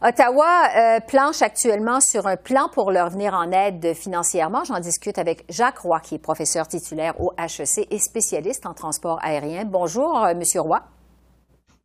Ottawa 0.01 0.69
euh, 0.77 0.99
planche 1.01 1.41
actuellement 1.41 1.99
sur 1.99 2.27
un 2.27 2.37
plan 2.37 2.69
pour 2.73 2.91
leur 2.91 3.09
venir 3.09 3.33
en 3.33 3.51
aide 3.51 3.93
financièrement. 3.93 4.63
J'en 4.63 4.79
discute 4.79 5.17
avec 5.17 5.43
Jacques 5.49 5.79
Roy, 5.79 5.99
qui 5.99 6.15
est 6.15 6.19
professeur 6.19 6.65
titulaire 6.65 7.19
au 7.19 7.33
HEC 7.37 7.87
et 7.91 7.99
spécialiste 7.99 8.65
en 8.65 8.73
transport 8.73 9.19
aérien. 9.21 9.65
Bonjour, 9.65 10.23
euh, 10.23 10.33
Monsieur 10.33 10.61
Roy. 10.61 10.79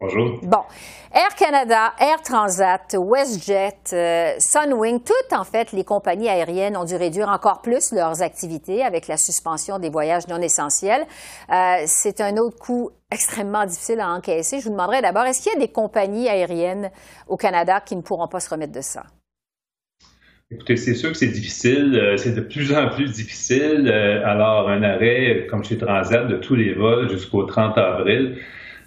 Bonjour. 0.01 0.41
Bon. 0.43 0.63
Air 1.13 1.35
Canada, 1.39 1.93
Air 2.01 2.21
Transat, 2.23 2.97
WestJet, 2.99 3.93
euh, 3.93 4.33
Sunwing, 4.39 5.01
toutes 5.01 5.33
en 5.33 5.45
fait 5.45 5.71
les 5.71 5.85
compagnies 5.85 6.29
aériennes 6.29 6.77
ont 6.77 6.85
dû 6.85 6.97
réduire 6.97 7.29
encore 7.29 7.63
plus 7.63 7.93
leurs 7.93 8.21
activités 8.21 8.83
avec 8.83 9.07
la 9.07 9.17
suspension 9.17 9.79
des 9.79 9.91
voyages 9.91 10.27
non 10.27 10.41
essentiels. 10.41 11.03
Euh, 11.53 11.85
c'est 11.87 12.21
un 12.21 12.37
autre 12.39 12.59
coût 12.59 12.91
extrêmement 13.13 13.65
difficile 13.65 14.01
à 14.01 14.09
encaisser. 14.09 14.59
Je 14.59 14.65
vous 14.65 14.73
demanderais 14.73 15.03
d'abord, 15.03 15.25
est-ce 15.25 15.41
qu'il 15.41 15.53
y 15.53 15.57
a 15.57 15.61
des 15.65 15.73
compagnies 15.73 16.29
aériennes 16.29 16.91
au 17.29 17.37
Canada 17.37 17.81
qui 17.81 17.95
ne 17.95 18.03
pourront 18.03 18.27
pas 18.27 18.41
se 18.41 18.51
remettre 18.51 18.73
de 18.73 18.81
ça? 18.81 19.05
Écoutez, 20.51 20.77
c'est 20.77 20.95
sûr 20.95 21.13
que 21.13 21.17
c'est 21.17 21.29
difficile, 21.29 21.95
euh, 21.95 22.17
c'est 22.17 22.35
de 22.35 22.41
plus 22.41 22.75
en 22.75 22.89
plus 22.89 23.13
difficile. 23.13 23.89
alors, 24.25 24.69
un 24.69 24.83
arrêt 24.83 25.47
comme 25.49 25.63
chez 25.63 25.79
Transat 25.79 26.27
de 26.27 26.37
tous 26.39 26.57
les 26.57 26.75
vols 26.75 27.09
jusqu'au 27.09 27.45
30 27.45 27.79
avril, 27.79 28.37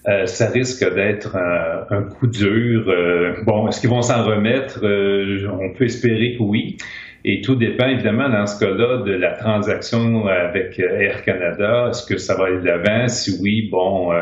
euh, 0.07 0.25
ça 0.25 0.49
risque 0.49 0.83
d'être 0.93 1.35
un, 1.35 2.03
coup 2.03 2.27
dur. 2.27 2.85
Euh, 2.87 3.33
bon, 3.45 3.67
est-ce 3.67 3.81
qu'ils 3.81 3.89
vont 3.89 4.01
s'en 4.01 4.23
remettre? 4.23 4.79
Euh, 4.83 5.47
on 5.51 5.73
peut 5.73 5.85
espérer 5.85 6.35
que 6.37 6.43
oui. 6.43 6.77
Et 7.25 7.41
tout 7.41 7.55
dépend 7.55 7.87
évidemment 7.87 8.29
dans 8.29 8.45
ce 8.45 8.57
cas-là 8.63 9.03
de 9.03 9.11
la 9.11 9.31
transaction 9.33 10.27
avec 10.27 10.79
Air 10.79 11.23
Canada. 11.23 11.87
Est-ce 11.89 12.05
que 12.05 12.17
ça 12.17 12.35
va 12.35 12.45
aller 12.45 12.59
de 12.59 12.65
l'avant? 12.65 13.07
Si 13.09 13.37
oui, 13.41 13.67
bon, 13.69 14.13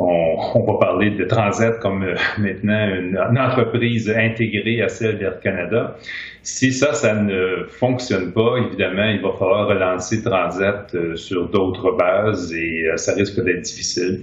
on, 0.00 0.36
on, 0.54 0.72
va 0.72 0.78
parler 0.78 1.10
de 1.10 1.24
Transat 1.24 1.78
comme 1.78 2.00
maintenant 2.38 2.88
une, 2.88 3.16
une, 3.16 3.38
entreprise 3.38 4.10
intégrée 4.10 4.82
à 4.82 4.88
celle 4.88 5.18
d'Air 5.18 5.40
Canada. 5.40 5.96
Si 6.42 6.72
ça, 6.72 6.94
ça 6.94 7.14
ne 7.14 7.66
fonctionne 7.68 8.32
pas, 8.32 8.56
évidemment, 8.56 9.04
il 9.04 9.20
va 9.20 9.32
falloir 9.32 9.68
relancer 9.68 10.22
Transat 10.22 10.94
sur 11.14 11.50
d'autres 11.50 11.92
bases 11.92 12.52
et 12.54 12.86
ça 12.96 13.14
risque 13.14 13.44
d'être 13.44 13.60
difficile. 13.60 14.22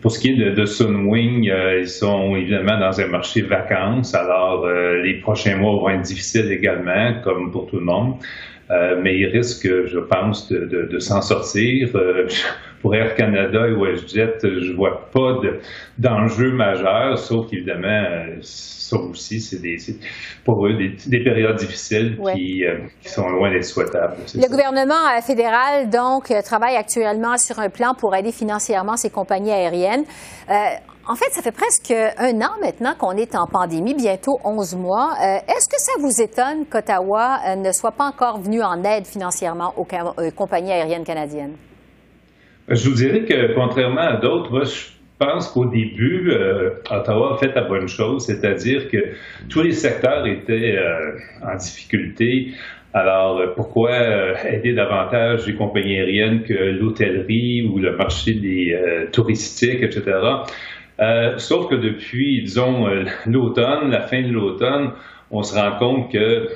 Pour 0.00 0.12
ce 0.12 0.20
qui 0.20 0.30
est 0.30 0.36
de, 0.36 0.50
de 0.50 0.64
Sunwing, 0.64 1.50
euh, 1.50 1.80
ils 1.80 1.88
sont 1.88 2.36
évidemment 2.36 2.78
dans 2.78 3.00
un 3.00 3.08
marché 3.08 3.42
vacances, 3.42 4.14
alors 4.14 4.64
euh, 4.64 5.02
les 5.02 5.14
prochains 5.14 5.56
mois 5.56 5.72
vont 5.72 5.88
être 5.90 6.02
difficiles 6.02 6.52
également, 6.52 7.20
comme 7.24 7.50
pour 7.50 7.66
tout 7.66 7.76
le 7.76 7.84
monde. 7.84 8.14
Euh, 8.70 9.00
mais 9.02 9.16
ils 9.16 9.26
risquent, 9.26 9.86
je 9.86 9.98
pense, 9.98 10.48
de, 10.48 10.66
de, 10.66 10.82
de 10.82 10.98
s'en 10.98 11.22
sortir. 11.22 11.88
pour 12.82 12.94
Air 12.94 13.14
Canada 13.14 13.66
et 13.66 13.72
WestJet, 13.72 14.38
je 14.42 14.72
vois 14.72 15.10
pas 15.10 15.40
d'enjeu 15.98 16.52
majeur, 16.52 17.18
sauf 17.18 17.48
qu'évidemment, 17.50 18.04
ça 18.40 18.96
aussi, 18.96 19.40
c'est 19.40 19.60
pour 20.44 20.66
eux 20.66 20.74
des, 20.74 21.24
périodes 21.24 21.56
difficiles 21.56 22.18
qui, 22.34 22.64
qui, 23.02 23.08
sont 23.08 23.28
loin 23.28 23.50
d'être 23.50 23.64
souhaitables. 23.64 24.16
Le 24.34 24.48
gouvernement 24.48 25.20
fédéral, 25.26 25.90
donc, 25.90 26.32
travaille 26.44 26.76
actuellement 26.76 27.36
sur 27.36 27.58
un 27.58 27.68
plan 27.68 27.94
pour 27.94 28.14
aider 28.14 28.32
financièrement 28.32 28.96
ces 28.96 29.10
compagnies 29.10 29.50
aériennes. 29.50 30.04
Euh, 31.08 31.12
en 31.12 31.14
fait, 31.14 31.30
ça 31.30 31.42
fait 31.42 31.52
presque 31.52 31.90
un 31.90 32.40
an 32.40 32.60
maintenant 32.60 32.94
qu'on 32.98 33.12
est 33.12 33.34
en 33.34 33.46
pandémie, 33.46 33.94
bientôt 33.94 34.38
11 34.44 34.76
mois. 34.76 35.10
Euh, 35.20 35.38
est-ce 35.48 35.68
que 35.68 35.78
ça 35.78 35.92
vous 36.00 36.22
étonne 36.22 36.66
qu'Ottawa 36.70 37.38
euh, 37.46 37.56
ne 37.56 37.72
soit 37.72 37.92
pas 37.92 38.04
encore 38.04 38.40
venu 38.40 38.62
en 38.62 38.82
aide 38.84 39.06
financièrement 39.06 39.74
aux 39.76 39.86
compagnies 40.36 40.72
aériennes 40.72 41.04
canadiennes? 41.04 41.56
Je 42.68 42.88
vous 42.88 42.94
dirais 42.94 43.24
que, 43.24 43.54
contrairement 43.54 44.02
à 44.02 44.16
d'autres, 44.16 44.64
je 44.66 44.88
pense 45.18 45.48
qu'au 45.48 45.64
début, 45.64 46.30
Ottawa 46.90 47.34
a 47.34 47.36
fait 47.38 47.54
la 47.54 47.62
bonne 47.62 47.88
chose, 47.88 48.26
c'est-à-dire 48.26 48.88
que 48.90 48.98
tous 49.48 49.62
les 49.62 49.72
secteurs 49.72 50.26
étaient 50.26 50.78
en 51.42 51.56
difficulté. 51.56 52.52
Alors, 52.92 53.40
pourquoi 53.56 53.90
aider 54.46 54.74
davantage 54.74 55.46
les 55.46 55.54
compagnies 55.54 55.98
aériennes 55.98 56.42
que 56.42 56.52
l'hôtellerie 56.52 57.62
ou 57.62 57.78
le 57.78 57.96
marché 57.96 58.34
des 58.34 58.78
touristiques, 59.10 59.82
etc.? 59.82 60.12
Euh, 61.00 61.38
sauf 61.38 61.68
que 61.68 61.76
depuis, 61.76 62.42
disons, 62.42 62.88
euh, 62.88 63.04
l'automne, 63.26 63.90
la 63.90 64.00
fin 64.00 64.22
de 64.22 64.32
l'automne, 64.32 64.90
on 65.30 65.42
se 65.42 65.54
rend 65.54 65.78
compte 65.78 66.10
que 66.10 66.48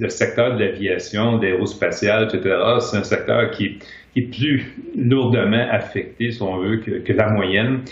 le 0.00 0.08
secteur 0.08 0.56
de 0.56 0.64
l'aviation, 0.64 1.38
d'aérospatiale, 1.38 2.24
etc., 2.24 2.56
c'est 2.80 2.96
un 2.96 3.04
secteur 3.04 3.50
qui, 3.50 3.78
est 4.16 4.30
plus 4.30 4.74
lourdement 4.96 5.68
affecté, 5.70 6.30
si 6.30 6.40
on 6.40 6.56
veut, 6.58 6.78
que, 6.78 7.12
la 7.12 7.28
moyenne. 7.28 7.82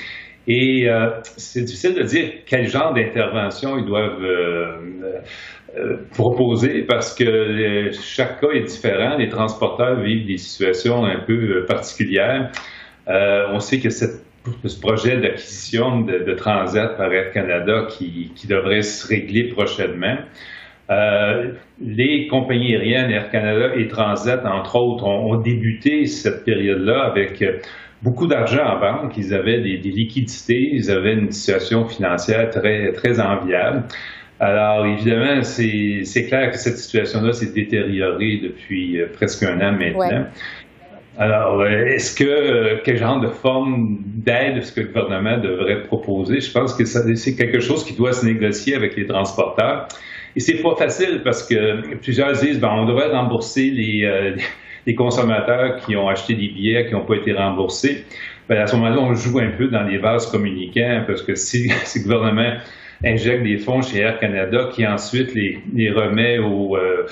Et 0.46 0.88
euh, 0.88 1.10
c'est 1.22 1.62
difficile 1.62 1.94
de 1.94 2.02
dire 2.02 2.30
quel 2.46 2.66
genre 2.66 2.94
d'intervention 2.94 3.76
ils 3.78 3.84
doivent 3.84 4.26
proposer 6.14 6.82
parce 6.82 7.14
que 7.14 7.90
chaque 7.92 8.40
cas 8.40 8.52
est 8.54 8.62
différent. 8.62 9.18
Les 9.18 9.28
transporteurs 9.28 10.00
vivent 10.00 10.26
des 10.26 10.38
situations 10.38 11.04
un 11.04 11.20
peu 11.26 11.66
particulières. 11.66 12.50
on 13.06 13.58
sait 13.58 13.80
que 13.80 13.90
cette 13.90 14.24
ce 14.64 14.80
projet 14.80 15.20
d'acquisition 15.20 16.00
de, 16.00 16.18
de, 16.18 16.32
Transat 16.34 16.96
par 16.96 17.12
Air 17.12 17.32
Canada 17.32 17.86
qui, 17.90 18.32
qui, 18.34 18.46
devrait 18.46 18.82
se 18.82 19.06
régler 19.06 19.44
prochainement. 19.44 20.16
Euh, 20.90 21.52
les 21.80 22.26
compagnies 22.28 22.74
aériennes, 22.74 23.10
Air 23.10 23.30
Canada 23.30 23.74
et 23.74 23.88
Transat, 23.88 24.44
entre 24.44 24.76
autres, 24.76 25.06
ont, 25.06 25.36
débuté 25.36 26.06
cette 26.06 26.44
période-là 26.44 27.04
avec 27.04 27.42
beaucoup 28.02 28.26
d'argent 28.26 28.64
en 28.64 28.78
banque. 28.78 29.16
Ils 29.16 29.32
avaient 29.32 29.60
des, 29.60 29.78
liquidités, 29.78 30.70
ils 30.72 30.90
avaient 30.90 31.14
une 31.14 31.32
situation 31.32 31.86
financière 31.86 32.50
très, 32.50 32.92
très 32.92 33.18
enviable. 33.20 33.84
Alors, 34.40 34.84
évidemment, 34.84 35.42
c'est 35.42 36.26
clair 36.28 36.50
que 36.50 36.58
cette 36.58 36.76
situation-là 36.76 37.32
s'est 37.32 37.52
détériorée 37.52 38.40
depuis 38.42 39.00
euh, 39.00 39.06
presque 39.10 39.42
un 39.44 39.60
an 39.60 39.72
maintenant. 39.72 40.26
Alors, 41.16 41.60
euh, 41.60 41.86
est-ce 41.86 42.14
que 42.16 42.24
euh, 42.24 42.80
quel 42.84 42.96
genre 42.98 43.20
de 43.20 43.28
forme 43.28 43.98
d'aide 44.04 44.56
est-ce 44.56 44.72
que 44.72 44.80
le 44.80 44.88
gouvernement 44.88 45.38
devrait 45.38 45.84
proposer? 45.84 46.40
Je 46.40 46.50
pense 46.50 46.74
que 46.74 46.84
c'est 46.84 47.36
quelque 47.36 47.60
chose 47.60 47.84
qui 47.84 47.94
doit 47.94 48.12
se 48.12 48.26
négocier 48.26 48.74
avec 48.74 48.96
les 48.96 49.06
transporteurs. 49.06 49.86
Et 50.34 50.40
c'est 50.40 50.60
pas 50.60 50.74
facile 50.74 51.20
parce 51.22 51.46
que 51.46 51.94
plusieurs 51.98 52.32
disent 52.32 52.58
ben, 52.58 52.70
on 52.72 52.86
devrait 52.86 53.10
rembourser 53.12 53.70
les, 53.70 54.34
les 54.86 54.94
consommateurs 54.96 55.76
qui 55.84 55.96
ont 55.96 56.08
acheté 56.08 56.34
des 56.34 56.48
billets 56.48 56.86
qui 56.86 56.94
n'ont 56.94 57.04
pas 57.04 57.14
été 57.14 57.32
remboursés. 57.32 58.04
Ben, 58.48 58.58
à 58.58 58.66
ce 58.66 58.74
moment-là, 58.76 59.00
on 59.00 59.14
joue 59.14 59.38
un 59.38 59.52
peu 59.56 59.68
dans 59.68 59.84
les 59.84 59.98
vases 59.98 60.26
communicants 60.30 61.04
parce 61.06 61.22
que 61.22 61.36
si, 61.36 61.68
si 61.84 62.00
le 62.00 62.04
gouvernement 62.04 62.54
injecte 63.04 63.44
des 63.44 63.58
fonds 63.58 63.82
chez 63.82 64.00
Air 64.00 64.18
Canada 64.18 64.68
qui 64.72 64.86
ensuite 64.86 65.34
les, 65.34 65.60
les 65.74 65.90
remet 65.90 66.38
aux, 66.38 66.76
euh, 66.76 67.06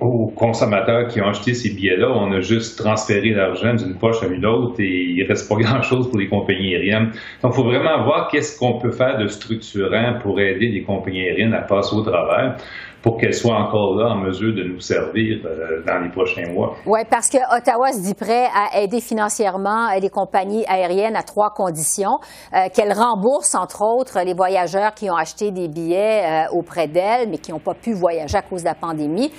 aux 0.00 0.28
consommateurs 0.28 1.08
qui 1.08 1.20
ont 1.20 1.28
acheté 1.28 1.54
ces 1.54 1.74
billets-là. 1.74 2.08
On 2.10 2.32
a 2.32 2.40
juste 2.40 2.78
transféré 2.78 3.30
l'argent 3.30 3.74
d'une 3.74 3.96
poche 3.98 4.22
à 4.22 4.26
une 4.26 4.46
autre 4.46 4.80
et 4.80 5.04
il 5.10 5.22
ne 5.22 5.28
reste 5.28 5.48
pas 5.48 5.56
grand-chose 5.60 6.08
pour 6.08 6.18
les 6.18 6.28
compagnies 6.28 6.74
aériennes. 6.74 7.10
Donc, 7.42 7.52
il 7.52 7.56
faut 7.56 7.64
vraiment 7.64 8.04
voir 8.04 8.28
qu'est-ce 8.30 8.58
qu'on 8.58 8.78
peut 8.78 8.92
faire 8.92 9.18
de 9.18 9.26
structurant 9.26 10.18
pour 10.22 10.40
aider 10.40 10.68
les 10.68 10.82
compagnies 10.82 11.22
aériennes 11.22 11.54
à 11.54 11.62
passer 11.62 11.96
au 11.96 12.02
travers 12.02 12.56
pour 13.02 13.16
qu'elle 13.16 13.34
soit 13.34 13.54
encore 13.54 13.94
là 13.96 14.10
en 14.10 14.16
mesure 14.16 14.54
de 14.54 14.64
nous 14.64 14.80
servir 14.80 15.38
euh, 15.44 15.82
dans 15.86 16.00
les 16.00 16.10
prochains 16.10 16.50
mois. 16.52 16.74
Oui, 16.86 17.00
parce 17.08 17.28
que 17.28 17.38
Ottawa 17.56 17.92
se 17.92 18.02
dit 18.02 18.14
prêt 18.14 18.46
à 18.54 18.80
aider 18.80 19.00
financièrement 19.00 19.88
les 20.00 20.10
compagnies 20.10 20.64
aériennes 20.66 21.16
à 21.16 21.22
trois 21.22 21.50
conditions. 21.50 22.18
Euh, 22.52 22.68
qu'elles 22.74 22.92
remboursent, 22.92 23.54
entre 23.54 23.82
autres, 23.82 24.18
les 24.24 24.34
voyageurs 24.34 24.94
qui 24.94 25.10
ont 25.10 25.16
acheté 25.16 25.50
des 25.50 25.68
billets 25.68 26.24
euh, 26.24 26.56
auprès 26.56 26.88
d'elles, 26.88 27.28
mais 27.30 27.38
qui 27.38 27.52
n'ont 27.52 27.58
pas 27.58 27.74
pu 27.74 27.92
voyager 27.92 28.36
à 28.36 28.42
cause 28.42 28.62
de 28.62 28.68
la 28.68 28.74
pandémie. 28.74 29.30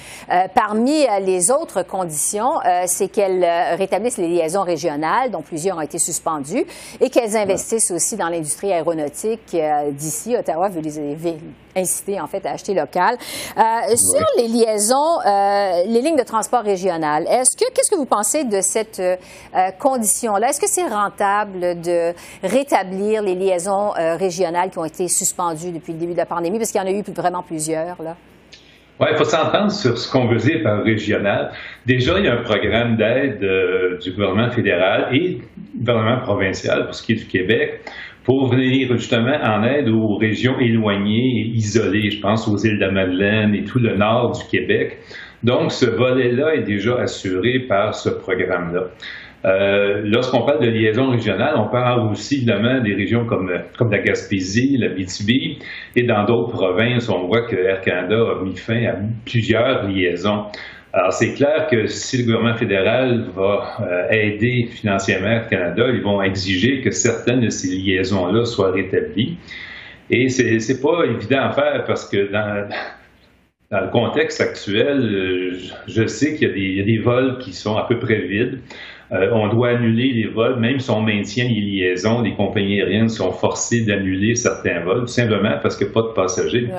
Parmi 0.54 1.06
les 1.22 1.52
autres 1.52 1.84
conditions, 1.84 2.60
c'est 2.86 3.08
qu'elles 3.08 3.46
rétablissent 3.78 4.18
les 4.18 4.28
liaisons 4.28 4.64
régionales, 4.64 5.32
dont 5.32 5.42
plusieurs 5.42 5.78
ont 5.78 5.82
été 5.82 6.00
suspendues, 6.00 6.66
et 7.00 7.10
qu'elles 7.10 7.36
investissent 7.38 7.92
aussi 7.92 8.16
dans 8.16 8.30
l'industrie 8.30 8.72
aéronautique 8.72 9.56
d'ici. 9.92 10.36
Ottawa 10.36 10.70
veut 10.70 10.82
les 10.82 11.00
inciter, 11.76 12.20
en 12.20 12.28
fait, 12.28 12.46
à 12.46 12.52
acheter 12.52 12.74
local. 12.74 13.18
Euh, 13.58 13.96
sur 13.96 14.26
les 14.38 14.48
liaisons, 14.48 15.20
euh, 15.26 15.84
les 15.86 16.02
lignes 16.02 16.18
de 16.18 16.24
transport 16.24 16.62
régionales, 16.62 17.26
est-ce 17.30 17.56
que 17.56 17.72
qu'est-ce 17.72 17.90
que 17.90 17.96
vous 17.96 18.06
pensez 18.06 18.44
de 18.44 18.62
cette 18.62 19.00
euh, 19.00 19.16
condition-là? 19.80 20.50
Est-ce 20.50 20.60
que 20.60 20.70
c'est 20.70 20.88
rentable 20.88 21.82
de 21.82 22.14
rétablir 22.44 23.22
les 23.22 23.36
liaisons 23.36 23.92
régionales 24.18 24.70
qui 24.70 24.78
ont 24.78 24.86
été 24.86 25.08
suspendues 25.08 25.72
depuis 25.72 25.94
le 25.94 26.00
début 26.00 26.14
de 26.14 26.18
la 26.18 26.26
pandémie, 26.26 26.58
parce 26.58 26.72
qu'il 26.72 26.82
y 26.82 26.84
en 26.84 26.88
a 26.88 26.92
eu 26.92 27.04
vraiment 27.16 27.44
plusieurs 27.44 28.02
là 28.02 28.16
oui, 29.00 29.08
il 29.12 29.18
faut 29.18 29.24
s'entendre 29.24 29.72
sur 29.72 29.98
ce 29.98 30.12
qu'on 30.12 30.28
veut 30.28 30.38
dire 30.38 30.62
par 30.64 30.84
régional. 30.84 31.52
Déjà, 31.86 32.20
il 32.20 32.26
y 32.26 32.28
a 32.28 32.34
un 32.34 32.44
programme 32.44 32.98
d'aide 32.98 33.40
du 34.02 34.12
gouvernement 34.12 34.50
fédéral 34.52 35.08
et 35.14 35.40
du 35.40 35.42
gouvernement 35.78 36.20
provincial 36.20 36.86
pour 36.86 36.96
ce 36.96 37.04
qui 37.04 37.14
est 37.14 37.16
du 37.16 37.26
Québec 37.26 37.82
pour 38.30 38.48
venir 38.48 38.92
justement 38.94 39.38
en 39.44 39.64
aide 39.64 39.90
aux 39.90 40.16
régions 40.16 40.60
éloignées 40.60 41.42
et 41.42 41.46
isolées. 41.56 42.12
Je 42.12 42.20
pense 42.20 42.48
aux 42.48 42.58
îles 42.58 42.78
de 42.78 42.88
Madeleine 42.88 43.56
et 43.56 43.64
tout 43.64 43.80
le 43.80 43.96
nord 43.96 44.38
du 44.38 44.44
Québec. 44.52 45.00
Donc, 45.42 45.72
ce 45.72 45.86
volet-là 45.86 46.54
est 46.54 46.64
déjà 46.64 47.00
assuré 47.00 47.60
par 47.60 47.96
ce 47.96 48.10
programme-là. 48.10 48.90
Euh, 49.46 50.02
lorsqu'on 50.04 50.42
parle 50.42 50.62
de 50.62 50.70
liaison 50.70 51.12
régionale, 51.12 51.56
on 51.58 51.68
parle 51.70 52.12
aussi 52.12 52.38
évidemment 52.38 52.82
des 52.82 52.94
régions 52.94 53.26
comme, 53.26 53.50
la 53.50 54.00
Gaspésie, 54.00 54.78
la 54.78 54.90
BTB, 54.90 55.62
et 55.96 56.04
dans 56.04 56.26
d'autres 56.26 56.52
provinces, 56.52 57.08
on 57.10 57.26
voit 57.28 57.44
que 57.44 57.56
Air 57.56 57.82
Canada 57.82 58.18
a 58.18 58.44
mis 58.44 58.58
fin 58.58 58.84
à 58.86 58.96
plusieurs 59.26 59.88
liaisons. 59.88 60.46
Alors, 60.92 61.14
c'est 61.14 61.34
clair 61.36 61.68
que 61.70 61.86
si 61.86 62.18
le 62.18 62.24
gouvernement 62.24 62.56
fédéral 62.56 63.28
va 63.36 63.78
euh, 63.82 64.10
aider 64.10 64.68
financièrement 64.72 65.42
le 65.44 65.50
Canada, 65.50 65.86
ils 65.88 66.02
vont 66.02 66.22
exiger 66.22 66.82
que 66.82 66.90
certaines 66.90 67.42
de 67.42 67.50
ces 67.50 67.68
liaisons-là 67.68 68.46
soient 68.46 68.72
rétablies. 68.72 69.38
Et 70.10 70.30
c'est, 70.30 70.82
pas 70.82 71.04
évident 71.06 71.42
à 71.42 71.52
faire 71.52 71.84
parce 71.86 72.10
que 72.10 72.32
dans, 72.32 72.68
le 73.72 73.92
contexte 73.92 74.42
actuel, 74.42 74.98
euh, 75.00 75.60
je 75.88 76.08
sais 76.08 76.36
qu'il 76.36 76.58
y, 76.58 76.82
a 76.82 76.84
des 76.84 76.98
vols 76.98 77.38
qui 77.38 77.54
sont 77.54 77.78
à 77.78 77.86
peu 77.88 78.00
près 78.00 78.22
vides. 78.22 78.60
Euh, 79.12 79.32
on 79.34 79.48
doit 79.48 79.70
annuler 79.70 80.12
les 80.14 80.28
vols, 80.28 80.60
même 80.60 80.80
si 80.80 80.92
on 80.92 81.02
maintient 81.02 81.46
les 81.46 81.62
liaisons, 81.62 82.22
les 82.22 82.36
compagnies 82.36 82.80
aériennes 82.80 83.10
sont 83.10 83.32
forcées 83.32 83.84
d'annuler 83.84 84.36
certains 84.36 84.84
vols, 84.84 85.02
tout 85.02 85.08
simplement 85.08 85.58
parce 85.62 85.76
qu'il 85.76 85.88
n'y 85.88 85.92
a 85.92 85.94
pas 85.96 86.08
de 86.10 86.14
passagers. 86.14 86.70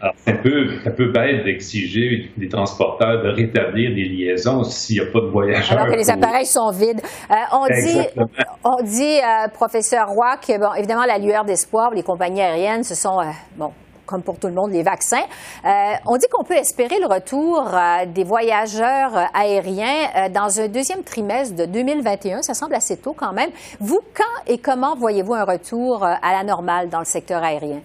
Alors, 0.00 0.14
c'est 0.16 0.32
un 0.32 0.36
peu, 0.36 0.70
un 0.84 0.90
peu 0.90 1.12
bête 1.12 1.44
d'exiger 1.44 2.30
des 2.36 2.48
transporteurs 2.48 3.22
de 3.22 3.28
rétablir 3.28 3.94
des 3.94 4.04
liaisons 4.04 4.64
s'il 4.64 5.00
n'y 5.00 5.08
a 5.08 5.12
pas 5.12 5.20
de 5.20 5.26
voyageurs. 5.26 5.78
Alors 5.78 5.92
que 5.92 5.98
les 5.98 6.10
appareils 6.10 6.46
sont 6.46 6.70
vides. 6.70 7.00
Euh, 7.30 7.34
on 7.52 7.66
dit, 7.66 8.26
on 8.64 8.82
dit 8.82 9.20
euh, 9.20 9.48
professeur 9.54 10.08
Roy, 10.08 10.36
que, 10.36 10.58
bon, 10.58 10.74
évidemment, 10.74 11.04
la 11.06 11.18
lueur 11.18 11.44
d'espoir, 11.44 11.92
les 11.94 12.02
compagnies 12.02 12.42
aériennes, 12.42 12.82
ce 12.82 12.96
sont, 12.96 13.18
bon, 13.56 13.70
comme 14.08 14.22
pour 14.22 14.40
tout 14.40 14.48
le 14.48 14.54
monde, 14.54 14.72
les 14.72 14.82
vaccins. 14.82 15.26
Euh, 15.64 15.68
on 16.06 16.16
dit 16.16 16.26
qu'on 16.30 16.44
peut 16.44 16.54
espérer 16.54 16.96
le 16.98 17.06
retour 17.06 17.68
euh, 17.68 18.06
des 18.06 18.24
voyageurs 18.24 19.16
euh, 19.16 19.24
aériens 19.34 20.30
dans 20.34 20.60
un 20.60 20.68
deuxième 20.68 21.04
trimestre 21.04 21.54
de 21.54 21.70
2021. 21.70 22.42
Ça 22.42 22.54
semble 22.54 22.74
assez 22.74 22.96
tôt 22.96 23.14
quand 23.16 23.32
même. 23.32 23.50
Vous, 23.78 24.00
quand 24.14 24.52
et 24.52 24.58
comment 24.58 24.96
voyez-vous 24.96 25.34
un 25.34 25.44
retour 25.44 26.04
à 26.04 26.32
la 26.32 26.42
normale 26.42 26.88
dans 26.88 27.00
le 27.00 27.04
secteur 27.04 27.42
aérien? 27.42 27.80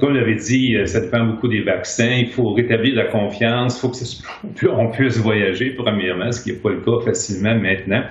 Comme 0.00 0.14
l'avait 0.14 0.36
dit, 0.36 0.74
ça 0.86 1.00
dépend 1.02 1.24
beaucoup 1.26 1.48
des 1.48 1.62
vaccins. 1.62 2.16
Il 2.18 2.30
faut 2.30 2.54
rétablir 2.54 2.94
la 2.96 3.10
confiance. 3.10 3.76
Il 3.82 4.58
faut 4.58 4.74
qu'on 4.74 4.90
puisse 4.92 5.18
voyager, 5.18 5.74
premièrement, 5.76 6.32
ce 6.32 6.42
qui 6.42 6.52
n'est 6.52 6.58
pas 6.58 6.70
le 6.70 6.80
cas 6.80 7.04
facilement 7.04 7.54
maintenant. 7.54 8.02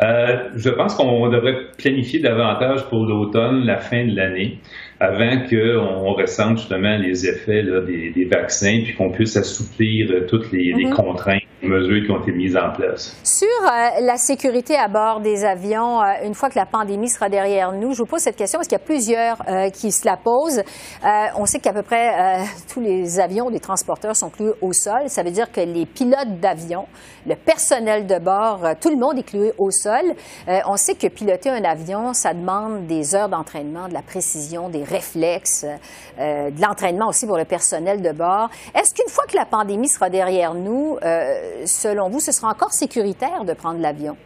je 0.00 0.70
pense 0.70 0.94
qu'on 0.94 1.28
devrait 1.28 1.56
planifier 1.76 2.20
davantage 2.20 2.88
pour 2.88 3.04
l'automne, 3.04 3.64
la 3.64 3.78
fin 3.78 4.06
de 4.06 4.14
l'année 4.14 4.60
avant 5.00 5.48
qu'on 5.48 6.12
ressente 6.12 6.58
justement 6.58 6.96
les 6.98 7.26
effets 7.26 7.62
des, 7.64 8.24
vaccins, 8.30 8.82
puis 8.84 8.94
qu'on 8.94 9.10
puisse 9.10 9.36
assouplir 9.36 10.10
euh, 10.10 10.26
toutes 10.26 10.52
les, 10.52 10.74
mm-hmm. 10.74 10.90
contraintes, 10.90 11.39
les 11.39 11.39
mesures 11.62 12.04
qui 12.04 12.10
ont 12.10 12.20
été 12.22 12.32
mises 12.32 12.56
en 12.56 12.70
place. 12.72 13.16
Sur 13.24 13.46
euh, 13.46 14.00
la 14.00 14.16
sécurité 14.16 14.76
à 14.76 14.88
bord 14.88 15.20
des 15.20 15.44
avions, 15.44 16.00
euh, 16.00 16.24
une 16.24 16.34
fois 16.34 16.50
que 16.50 16.58
la 16.58 16.66
pandémie 16.66 17.08
sera 17.08 17.28
derrière 17.28 17.72
nous, 17.72 17.92
je 17.92 17.98
vous 17.98 18.06
pose 18.06 18.20
cette 18.20 18.36
question 18.36 18.58
parce 18.58 18.68
qu'il 18.68 18.78
y 18.78 18.80
a 18.80 18.84
plusieurs 18.84 19.38
qui 19.72 19.92
se 19.92 20.06
la 20.06 20.16
posent. 20.16 20.62
on 21.36 21.46
sait 21.46 21.58
qu'à 21.58 21.72
peu 21.72 21.82
près 21.82 22.44
tous 22.72 22.80
les 22.80 23.20
avions 23.20 23.48
les 23.48 23.60
transporteurs 23.60 24.16
sont 24.16 24.30
cloués 24.30 24.54
au 24.60 24.72
sol. 24.72 25.08
Ça 25.08 25.22
veut 25.22 25.30
dire 25.30 25.50
que 25.50 25.60
les 25.60 25.86
pilotes 25.86 26.40
d'avion, 26.40 26.86
le 27.26 27.34
personnel 27.34 28.06
de 28.06 28.18
bord, 28.18 28.60
tout 28.80 28.90
le 28.90 28.96
monde 28.96 29.18
est 29.18 29.28
cloué 29.28 29.52
au 29.58 29.70
sol. 29.70 30.14
on 30.66 30.76
sait 30.76 30.94
que 30.94 31.08
piloter 31.08 31.50
un 31.50 31.64
avion, 31.64 32.12
ça 32.12 32.34
demande 32.34 32.86
des 32.86 33.14
heures 33.14 33.28
d'entraînement, 33.28 33.88
de 33.88 33.94
la 33.94 34.02
précision, 34.02 34.68
des 34.68 34.84
réflexes, 34.84 35.66
euh, 36.18 36.50
de 36.50 36.60
l'entraînement 36.60 37.08
aussi 37.08 37.26
pour 37.26 37.38
le 37.38 37.44
personnel 37.44 38.02
de 38.02 38.12
bord. 38.12 38.50
Est-ce 38.74 38.94
qu'une 38.94 39.08
fois 39.08 39.24
que 39.26 39.36
la 39.36 39.46
pandémie 39.46 39.88
sera 39.88 40.10
derrière 40.10 40.54
nous, 40.54 40.98
euh, 41.02 41.49
selon 41.66 42.08
vous, 42.08 42.20
ce 42.20 42.32
sera 42.32 42.48
encore 42.48 42.72
sécuritaire 42.72 43.44
de 43.44 43.52
prendre 43.52 43.80
l'avion? 43.80 44.16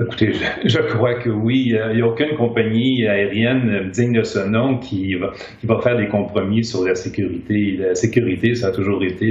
Écoutez, 0.00 0.32
je, 0.64 0.78
crois 0.78 1.14
que 1.14 1.28
oui. 1.28 1.74
Il 1.90 1.96
n'y 1.96 2.00
a 2.00 2.06
aucune 2.06 2.34
compagnie 2.36 3.06
aérienne 3.06 3.90
digne 3.90 4.14
de 4.14 4.22
ce 4.22 4.38
nom 4.38 4.78
qui 4.78 5.14
va, 5.14 5.32
qui 5.60 5.66
va 5.66 5.78
faire 5.82 5.96
des 5.98 6.08
compromis 6.08 6.64
sur 6.64 6.86
la 6.86 6.94
sécurité. 6.94 7.76
La 7.78 7.94
sécurité, 7.94 8.54
ça 8.54 8.68
a 8.68 8.70
toujours 8.70 9.02
été 9.04 9.30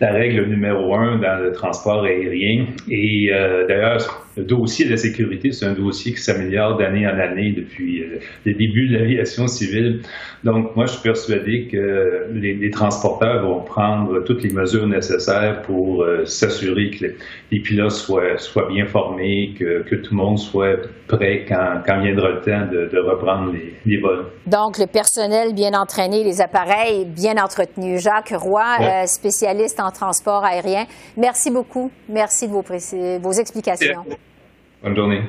la 0.00 0.12
règle 0.12 0.46
numéro 0.46 0.94
un 0.94 1.18
dans 1.18 1.42
le 1.42 1.52
transport 1.52 2.04
aérien. 2.04 2.66
Et 2.90 3.30
euh, 3.32 3.66
d'ailleurs, 3.66 4.24
le 4.36 4.44
dossier 4.44 4.84
de 4.84 4.90
la 4.90 4.96
sécurité, 4.96 5.52
c'est 5.52 5.66
un 5.66 5.74
dossier 5.74 6.12
qui 6.12 6.20
s'améliore 6.20 6.76
d'année 6.76 7.06
en 7.06 7.18
année 7.18 7.52
depuis 7.52 8.02
euh, 8.02 8.18
le 8.44 8.52
début 8.52 8.88
de 8.88 8.98
l'aviation 8.98 9.46
civile. 9.46 10.00
Donc, 10.42 10.74
moi, 10.76 10.86
je 10.86 10.92
suis 10.92 11.02
persuadé 11.02 11.68
que 11.70 12.26
les, 12.34 12.70
transporteurs 12.70 13.46
vont 13.46 13.60
prendre 13.60 14.24
toutes 14.24 14.42
les 14.42 14.52
mesures 14.52 14.86
nécessaires 14.86 15.62
pour 15.62 16.02
euh, 16.02 16.24
s'assurer 16.24 16.90
que 16.90 17.06
les, 17.52 17.60
pilotes 17.60 17.92
soient, 17.92 18.36
soient 18.38 18.68
bien 18.68 18.86
formés, 18.86 19.54
que, 19.58 19.93
tout 19.96 20.14
le 20.14 20.16
monde 20.16 20.38
soit 20.38 20.76
prêt 21.08 21.44
quand, 21.48 21.82
quand 21.86 22.00
viendra 22.00 22.30
le 22.30 22.40
temps 22.40 22.66
de, 22.70 22.88
de 22.92 22.98
reprendre 22.98 23.52
les, 23.52 23.74
les, 23.84 24.00
vols. 24.00 24.26
Donc, 24.46 24.78
le 24.78 24.86
personnel 24.86 25.54
bien 25.54 25.72
entraîné, 25.74 26.24
les 26.24 26.40
appareils 26.40 27.04
bien 27.04 27.36
entretenus. 27.42 28.02
Jacques 28.02 28.34
Roy, 28.36 28.64
euh, 28.80 29.06
spécialiste 29.06 29.80
en 29.80 29.90
transport 29.90 30.44
aérien, 30.44 30.84
merci 31.16 31.50
beaucoup. 31.50 31.90
Merci 32.08 32.48
de 32.48 32.52
vos, 32.52 32.64
vos 33.20 33.32
explications. 33.32 34.04
Bonne 34.82 34.96
journée. 34.96 35.22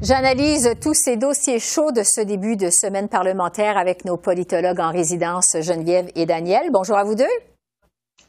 J'analyse 0.00 0.74
tous 0.80 0.94
ces 0.94 1.16
dossiers 1.16 1.58
chauds 1.58 1.90
de 1.90 2.02
ce 2.04 2.20
début 2.20 2.56
de 2.56 2.70
semaine 2.70 3.08
parlementaire 3.08 3.76
avec 3.76 4.04
nos 4.04 4.16
politologues 4.16 4.80
en 4.80 4.92
résidence, 4.92 5.56
Geneviève 5.60 6.06
et 6.14 6.24
Daniel. 6.24 6.70
Bonjour 6.70 6.96
à 6.96 7.02
vous 7.02 7.16
deux. 7.16 7.24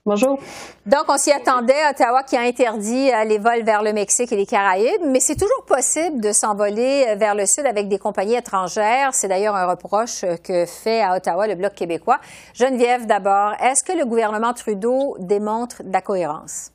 Bonjour. 0.09 0.39
Donc, 0.87 1.03
on 1.07 1.17
s'y 1.19 1.31
attendait. 1.31 1.87
Ottawa 1.87 2.23
qui 2.23 2.35
a 2.35 2.41
interdit 2.41 3.11
euh, 3.11 3.25
les 3.25 3.37
vols 3.37 3.61
vers 3.61 3.83
le 3.83 3.93
Mexique 3.93 4.31
et 4.31 4.35
les 4.35 4.47
Caraïbes, 4.47 5.03
mais 5.05 5.19
c'est 5.19 5.35
toujours 5.35 5.63
possible 5.67 6.19
de 6.19 6.31
s'envoler 6.31 7.05
euh, 7.09 7.15
vers 7.15 7.35
le 7.35 7.45
sud 7.45 7.67
avec 7.67 7.87
des 7.87 7.99
compagnies 7.99 8.33
étrangères. 8.33 9.13
C'est 9.13 9.27
d'ailleurs 9.27 9.55
un 9.55 9.67
reproche 9.67 10.23
euh, 10.23 10.35
que 10.37 10.65
fait 10.65 11.03
à 11.03 11.15
Ottawa 11.15 11.45
le 11.45 11.53
Bloc 11.53 11.75
québécois. 11.75 12.17
Geneviève, 12.55 13.05
d'abord, 13.05 13.53
est-ce 13.61 13.83
que 13.83 13.95
le 13.95 14.05
gouvernement 14.05 14.53
Trudeau 14.53 15.15
démontre 15.19 15.83
de 15.83 15.93
la 15.93 16.01
cohérence? 16.01 16.71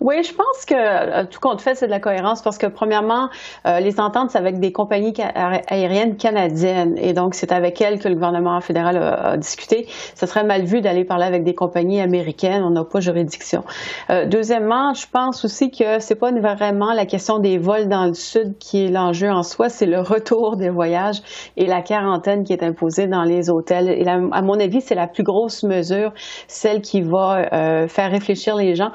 Oui, 0.00 0.22
je 0.22 0.32
pense 0.32 0.64
que 0.64 0.74
euh, 0.74 1.24
tout 1.28 1.40
compte 1.40 1.60
fait, 1.60 1.74
c'est 1.74 1.86
de 1.86 1.90
la 1.90 1.98
cohérence 1.98 2.42
parce 2.42 2.56
que 2.56 2.66
premièrement, 2.66 3.28
euh, 3.66 3.80
les 3.80 3.98
ententes, 3.98 4.30
c'est 4.30 4.38
avec 4.38 4.60
des 4.60 4.70
compagnies 4.70 5.12
aériennes 5.34 6.16
canadiennes 6.16 6.96
et 6.98 7.12
donc 7.12 7.34
c'est 7.34 7.50
avec 7.50 7.80
elles 7.80 7.98
que 7.98 8.08
le 8.08 8.14
gouvernement 8.14 8.60
fédéral 8.60 8.96
a, 8.96 9.36
discuté. 9.36 9.88
Ce 10.14 10.26
serait 10.26 10.44
mal 10.44 10.62
vu 10.62 10.80
d'aller 10.80 11.04
parler 11.04 11.24
avec 11.24 11.42
des 11.42 11.54
compagnies 11.54 12.00
américaines, 12.00 12.62
on 12.62 12.70
n'a 12.70 12.84
pas 12.84 13.00
juridiction. 13.00 13.64
Euh, 14.10 14.24
deuxièmement, 14.26 14.94
je 14.94 15.06
pense 15.10 15.44
aussi 15.44 15.72
que 15.72 15.98
c'est 15.98 16.14
pas 16.14 16.30
vraiment 16.30 16.92
la 16.92 17.06
question 17.06 17.40
des 17.40 17.58
vols 17.58 17.88
dans 17.88 18.06
le 18.06 18.14
sud 18.14 18.56
qui 18.58 18.84
est 18.84 18.90
l'enjeu 18.90 19.30
en 19.30 19.42
soi, 19.42 19.68
c'est 19.68 19.86
le 19.86 20.00
retour 20.00 20.56
des 20.56 20.70
voyages 20.70 21.20
et 21.56 21.66
la 21.66 21.82
quarantaine 21.82 22.44
qui 22.44 22.52
est 22.52 22.62
imposée 22.62 23.08
dans 23.08 23.24
les 23.24 23.50
hôtels. 23.50 23.88
Et 23.88 24.06
à 24.06 24.42
mon 24.42 24.60
avis, 24.60 24.80
c'est 24.80 24.94
la 24.94 25.08
plus 25.08 25.24
grosse 25.24 25.64
mesure, 25.64 26.12
celle 26.46 26.80
qui 26.80 27.00
va 27.00 27.88
faire 27.88 28.10
réfléchir 28.10 28.54
les 28.54 28.76
gens. 28.76 28.92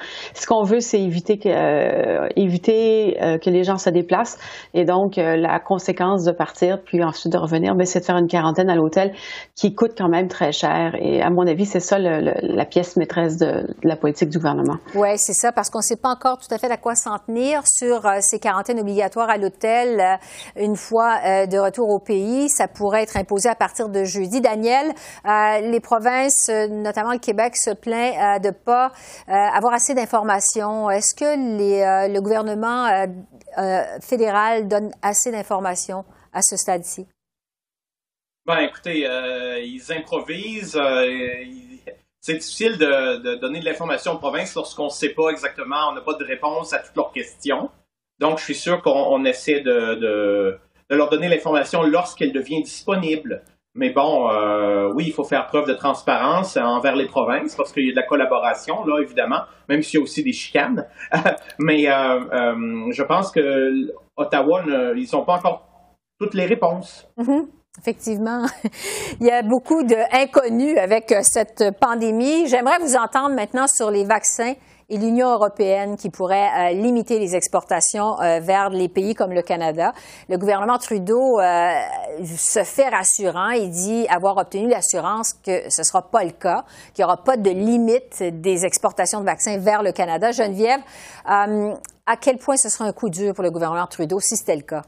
Qu'on 0.53 0.63
veut, 0.63 0.79
c'est 0.81 1.01
éviter 1.01 1.39
que, 1.39 1.49
euh, 1.49 2.27
euh, 2.27 3.37
que 3.39 3.49
les 3.49 3.63
gens 3.63 3.77
se 3.77 3.89
déplacent. 3.89 4.37
Et 4.73 4.85
donc, 4.85 5.17
euh, 5.17 5.35
la 5.35 5.59
conséquence 5.59 6.23
de 6.25 6.31
partir, 6.31 6.77
puis 6.85 7.03
ensuite 7.03 7.33
de 7.33 7.37
revenir, 7.39 7.73
ben, 7.75 7.85
c'est 7.85 8.01
de 8.01 8.05
faire 8.05 8.17
une 8.17 8.27
quarantaine 8.27 8.69
à 8.69 8.75
l'hôtel 8.75 9.13
qui 9.55 9.73
coûte 9.73 9.93
quand 9.97 10.09
même 10.09 10.27
très 10.27 10.51
cher. 10.51 10.93
Et 10.99 11.21
à 11.21 11.29
mon 11.31 11.47
avis, 11.47 11.65
c'est 11.65 11.79
ça 11.79 11.97
la 11.97 12.65
pièce 12.65 12.97
maîtresse 12.97 13.37
de, 13.37 13.65
la 13.83 13.95
politique 13.95 14.29
du 14.29 14.37
gouvernement. 14.37 14.77
Oui, 14.95 15.17
c'est 15.17 15.33
ça, 15.33 15.51
parce 15.51 15.69
qu'on 15.69 15.79
ne 15.79 15.83
sait 15.83 15.97
pas 15.97 16.09
encore 16.09 16.37
tout 16.37 16.53
à 16.53 16.57
fait 16.57 16.71
à 16.71 16.77
quoi 16.77 16.95
s'en 16.95 17.17
tenir 17.17 17.65
sur 17.65 18.07
ces 18.19 18.39
quarantaines 18.39 18.79
obligatoires 18.79 19.29
à 19.29 19.37
l'hôtel 19.37 20.19
une 20.55 20.75
fois 20.75 21.45
de 21.47 21.57
retour 21.57 21.89
au 21.89 21.99
pays. 21.99 22.49
Ça 22.49 22.67
pourrait 22.67 23.03
être 23.03 23.17
imposé 23.17 23.49
à 23.49 23.55
partir 23.55 23.89
de 23.89 24.03
jeudi. 24.03 24.41
Daniel, 24.41 24.91
les 25.25 25.79
provinces, 25.79 26.49
notamment 26.69 27.11
le 27.11 27.19
Québec, 27.19 27.55
se 27.55 27.71
plaint 27.71 28.41
de 28.41 28.47
ne 28.47 28.53
pas 28.53 28.91
avoir 29.27 29.73
assez 29.73 29.93
d'informations 29.93 30.42
est-ce 30.91 31.15
que 31.15 31.25
euh, 31.25 32.07
le 32.07 32.21
gouvernement 32.21 32.85
euh, 32.85 33.07
euh, 33.57 33.99
fédéral 34.01 34.67
donne 34.67 34.91
assez 35.01 35.31
d'informations 35.31 36.05
à 36.31 36.41
ce 36.41 36.57
stade-ci? 36.57 37.07
Ben, 38.45 38.59
écoutez, 38.59 39.07
ils 39.63 39.91
improvisent. 39.91 40.79
c'est 42.19 42.33
difficile 42.33 42.77
de, 42.77 43.35
donner 43.39 43.61
de 43.61 43.65
l'information 43.65 44.13
aux 44.13 44.17
provinces 44.17 44.53
lorsqu'on 44.55 44.85
ne 44.85 44.89
sait 44.89 45.13
pas 45.13 45.29
exactement, 45.29 45.89
on 45.89 45.93
n'a 45.93 46.01
pas 46.01 46.15
de 46.15 46.25
réponse 46.25 46.73
à 46.73 46.79
toutes 46.79 46.95
leurs 46.95 47.13
questions. 47.13 47.69
Donc, 48.19 48.39
je 48.39 48.43
suis 48.43 48.55
sûr 48.55 48.81
qu'on 48.81 49.23
essaie 49.23 49.61
de, 49.61 50.59
leur 50.89 51.09
donner 51.09 51.29
l'information 51.29 51.83
lorsqu'elle 51.83 52.33
devient 52.33 52.61
disponible. 52.61 53.43
Mais 53.75 53.89
bon, 53.89 54.29
euh, 54.29 54.91
oui, 54.93 55.05
il 55.07 55.13
faut 55.13 55.23
faire 55.23 55.47
preuve 55.47 55.67
de 55.67 55.73
transparence 55.73 56.57
envers 56.57 56.95
les 56.95 57.07
provinces 57.07 57.55
parce 57.55 57.71
qu'il 57.71 57.87
y 57.87 57.89
a 57.89 57.91
de 57.91 57.95
la 57.95 58.05
collaboration, 58.05 58.85
là, 58.85 58.99
évidemment, 59.01 59.41
même 59.67 59.81
s'il 59.81 59.99
y 59.99 60.01
a 60.01 60.03
aussi 60.03 60.23
des 60.23 60.31
chicanes. 60.31 60.87
Mais 61.59 61.89
euh, 61.89 62.19
euh, 62.31 62.91
je 62.91 63.03
pense 63.03 63.31
que 63.31 63.91
Ottawa, 64.15 64.63
ils 64.95 65.07
n'ont 65.13 65.25
pas 65.25 65.37
encore 65.37 65.67
toutes 66.19 66.35
les 66.35 66.45
réponses. 66.45 67.09
Mm-hmm. 67.17 67.47
Effectivement, 67.79 68.45
il 69.19 69.25
y 69.25 69.31
a 69.31 69.41
beaucoup 69.41 69.81
d'inconnus 69.81 70.77
avec 70.77 71.11
cette 71.23 71.63
pandémie. 71.79 72.45
J'aimerais 72.45 72.77
vous 72.77 72.95
entendre 72.95 73.33
maintenant 73.33 73.65
sur 73.65 73.89
les 73.89 74.05
vaccins 74.05 74.53
et 74.93 74.97
l'Union 74.97 75.31
européenne 75.31 75.97
qui 75.97 76.11
pourrait 76.11 76.49
euh, 76.55 76.73
limiter 76.73 77.17
les 77.17 77.35
exportations 77.35 78.21
euh, 78.21 78.39
vers 78.39 78.69
les 78.69 78.87
pays 78.87 79.15
comme 79.15 79.31
le 79.31 79.41
Canada. 79.41 79.91
Le 80.29 80.37
gouvernement 80.37 80.77
Trudeau 80.77 81.39
euh, 81.39 81.71
se 82.23 82.63
fait 82.63 82.89
rassurant 82.89 83.49
et 83.49 83.67
dit 83.67 84.05
avoir 84.07 84.37
obtenu 84.37 84.69
l'assurance 84.69 85.33
que 85.33 85.67
ce 85.69 85.81
ne 85.81 85.85
sera 85.85 86.03
pas 86.03 86.23
le 86.23 86.31
cas, 86.31 86.63
qu'il 86.93 87.03
n'y 87.03 87.05
aura 87.05 87.17
pas 87.17 87.37
de 87.37 87.49
limite 87.49 88.21
des 88.21 88.65
exportations 88.65 89.19
de 89.19 89.25
vaccins 89.25 89.57
vers 89.57 89.81
le 89.81 89.91
Canada. 89.91 90.31
Geneviève, 90.31 90.81
à 91.25 92.17
quel 92.21 92.37
point 92.37 92.57
ce 92.57 92.69
sera 92.69 92.85
un 92.85 92.93
coup 92.93 93.09
dur 93.09 93.33
pour 93.33 93.43
le 93.43 93.49
gouvernement 93.49 93.87
Trudeau 93.87 94.19
si 94.19 94.35
c'était 94.35 94.55
le 94.55 94.61
cas? 94.61 94.83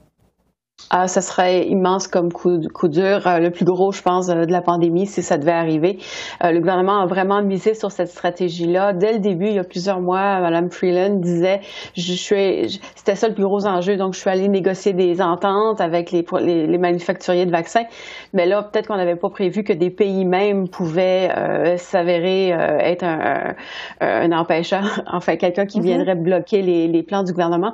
Ah, 0.91 1.07
ça 1.07 1.21
serait 1.21 1.65
immense 1.67 2.07
comme 2.07 2.31
coup, 2.31 2.59
coup 2.73 2.89
dur, 2.89 3.25
euh, 3.25 3.39
le 3.39 3.49
plus 3.49 3.65
gros, 3.65 3.91
je 3.91 4.01
pense, 4.01 4.27
de 4.27 4.51
la 4.51 4.61
pandémie 4.61 5.07
si 5.07 5.23
ça 5.23 5.37
devait 5.37 5.51
arriver. 5.51 5.97
Euh, 6.43 6.51
le 6.51 6.59
gouvernement 6.59 6.99
a 6.99 7.05
vraiment 7.07 7.41
misé 7.41 7.73
sur 7.73 7.91
cette 7.91 8.09
stratégie-là. 8.09 8.93
Dès 8.93 9.13
le 9.13 9.19
début, 9.19 9.47
il 9.47 9.53
y 9.53 9.59
a 9.59 9.63
plusieurs 9.63 9.99
mois, 9.99 10.39
Mme 10.41 10.69
Freeland 10.69 11.15
disait, 11.15 11.61
je 11.95 12.13
suis, 12.13 12.79
c'était 12.93 13.15
ça 13.15 13.29
le 13.29 13.33
plus 13.33 13.45
gros 13.45 13.65
enjeu, 13.65 13.95
donc 13.95 14.13
je 14.13 14.19
suis 14.19 14.29
allée 14.29 14.47
négocier 14.47 14.93
des 14.93 15.21
ententes 15.21 15.81
avec 15.81 16.11
les, 16.11 16.25
les, 16.41 16.77
manufacturiers 16.77 17.45
de 17.45 17.51
vaccins. 17.51 17.85
Mais 18.33 18.45
là, 18.45 18.61
peut-être 18.61 18.87
qu'on 18.87 18.97
n'avait 18.97 19.15
pas 19.15 19.29
prévu 19.29 19.63
que 19.63 19.73
des 19.73 19.89
pays 19.89 20.25
même 20.25 20.67
pouvaient 20.67 21.31
euh, 21.35 21.77
s'avérer 21.77 22.49
être 22.49 23.03
un, 23.03 23.55
un, 24.01 24.31
empêcheur, 24.33 25.01
enfin 25.11 25.35
quelqu'un 25.37 25.65
qui 25.65 25.79
mm-hmm. 25.79 25.83
viendrait 25.83 26.15
bloquer 26.15 26.61
les, 26.61 26.87
les, 26.87 27.03
plans 27.03 27.23
du 27.23 27.31
gouvernement. 27.31 27.73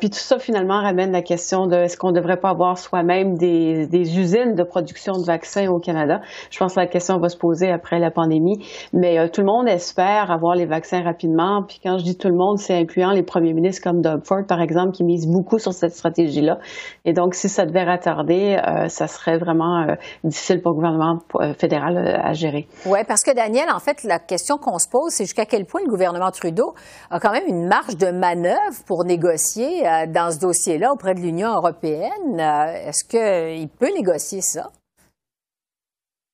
puis 0.00 0.10
tout 0.10 0.18
ça 0.18 0.38
finalement 0.38 0.80
ramène 0.82 1.12
la 1.12 1.22
question 1.22 1.66
de 1.66 1.76
est-ce 1.76 1.96
qu'on 1.96 2.12
devrait 2.12 2.21
pas 2.36 2.50
avoir 2.50 2.78
soi-même 2.78 3.36
des, 3.36 4.18
usines 4.18 4.54
de 4.54 4.62
production 4.62 5.12
de 5.12 5.24
vaccins 5.24 5.68
au 5.68 5.78
Canada. 5.78 6.20
Je 6.50 6.58
pense 6.58 6.74
que 6.74 6.80
la 6.80 6.86
question 6.86 7.18
va 7.18 7.28
se 7.28 7.36
poser 7.36 7.70
après 7.70 7.98
la 7.98 8.10
pandémie, 8.10 8.64
mais 8.92 9.18
euh, 9.18 9.28
tout 9.28 9.40
le 9.40 9.46
monde 9.46 9.68
espère 9.68 10.30
avoir 10.30 10.54
les 10.54 10.66
vaccins 10.66 11.02
rapidement. 11.02 11.62
Puis 11.66 11.80
quand 11.82 11.98
je 11.98 12.04
dis 12.04 12.16
tout 12.16 12.28
le 12.28 12.36
monde, 12.36 12.58
c'est 12.58 12.74
incluant 12.74 13.10
les 13.10 13.22
premiers 13.22 13.52
ministres 13.52 13.82
comme 13.82 14.00
Doug 14.00 14.24
Ford, 14.24 14.42
par 14.46 14.60
exemple, 14.60 14.92
qui 14.92 15.04
misent 15.04 15.26
beaucoup 15.26 15.58
sur 15.58 15.72
cette 15.72 15.92
stratégie-là. 15.92 16.58
Et 17.04 17.12
donc, 17.12 17.34
si 17.34 17.48
ça 17.48 17.66
devait 17.66 17.84
retarder, 17.84 18.56
euh, 18.56 18.88
ça 18.88 19.06
serait 19.06 19.38
vraiment 19.38 19.82
euh, 19.82 19.94
difficile 20.24 20.60
pour 20.62 20.72
le 20.72 20.76
gouvernement 20.76 21.18
fédéral 21.58 21.96
à 22.22 22.32
gérer. 22.32 22.66
Oui, 22.86 23.00
parce 23.06 23.22
que 23.22 23.34
Daniel, 23.34 23.66
en 23.74 23.78
fait, 23.78 24.04
la 24.04 24.18
question 24.18 24.56
qu'on 24.56 24.78
se 24.78 24.88
pose, 24.88 25.12
c'est 25.12 25.24
jusqu'à 25.24 25.46
quel 25.46 25.64
point 25.64 25.80
le 25.84 25.90
gouvernement 25.90 26.30
Trudeau 26.30 26.74
a 27.10 27.20
quand 27.20 27.32
même 27.32 27.46
une 27.46 27.66
marge 27.66 27.96
de 27.96 28.10
manœuvre 28.10 28.84
pour 28.86 29.04
négocier 29.04 29.82
dans 30.08 30.30
ce 30.30 30.38
dossier-là 30.38 30.92
auprès 30.92 31.14
de 31.14 31.20
l'Union 31.20 31.48
européenne. 31.48 32.11
Euh, 32.20 32.88
est-ce 32.88 33.04
qu'il 33.04 33.68
peut 33.68 33.92
négocier 33.94 34.40
ça? 34.40 34.70